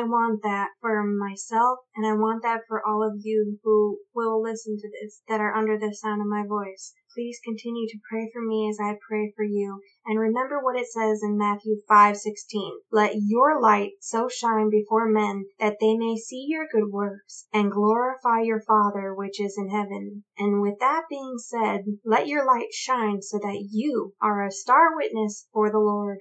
want 0.07 0.41
that 0.43 0.69
for 0.81 1.03
myself 1.03 1.79
and 1.95 2.05
I 2.05 2.13
want 2.13 2.41
that 2.43 2.61
for 2.67 2.81
all 2.85 3.03
of 3.03 3.21
you 3.23 3.59
who 3.63 3.99
will 4.15 4.41
listen 4.41 4.77
to 4.77 4.89
this 4.89 5.21
that 5.27 5.41
are 5.41 5.55
under 5.55 5.77
the 5.77 5.93
sound 5.93 6.21
of 6.21 6.27
my 6.27 6.45
voice. 6.47 6.93
Please 7.13 7.39
continue 7.43 7.87
to 7.87 7.99
pray 8.09 8.29
for 8.31 8.41
me 8.41 8.69
as 8.69 8.77
I 8.79 8.97
pray 9.07 9.33
for 9.35 9.43
you. 9.43 9.81
And 10.05 10.19
remember 10.19 10.59
what 10.63 10.79
it 10.79 10.87
says 10.87 11.21
in 11.23 11.37
Matthew 11.37 11.81
5:16. 11.89 12.81
Let 12.91 13.15
your 13.15 13.59
light 13.59 13.93
so 13.99 14.27
shine 14.27 14.69
before 14.69 15.09
men 15.09 15.45
that 15.59 15.77
they 15.81 15.97
may 15.97 16.15
see 16.15 16.45
your 16.47 16.67
good 16.71 16.91
works 16.91 17.47
and 17.51 17.71
glorify 17.71 18.41
your 18.41 18.61
Father 18.61 19.13
which 19.13 19.41
is 19.41 19.57
in 19.57 19.69
heaven. 19.69 20.23
And 20.37 20.61
with 20.61 20.79
that 20.79 21.05
being 21.09 21.37
said, 21.37 21.85
let 22.05 22.27
your 22.27 22.45
light 22.45 22.71
shine 22.71 23.21
so 23.21 23.39
that 23.39 23.67
you 23.71 24.13
are 24.21 24.45
a 24.45 24.51
star 24.51 24.95
witness 24.95 25.47
for 25.51 25.71
the 25.71 25.79
Lord. 25.79 26.19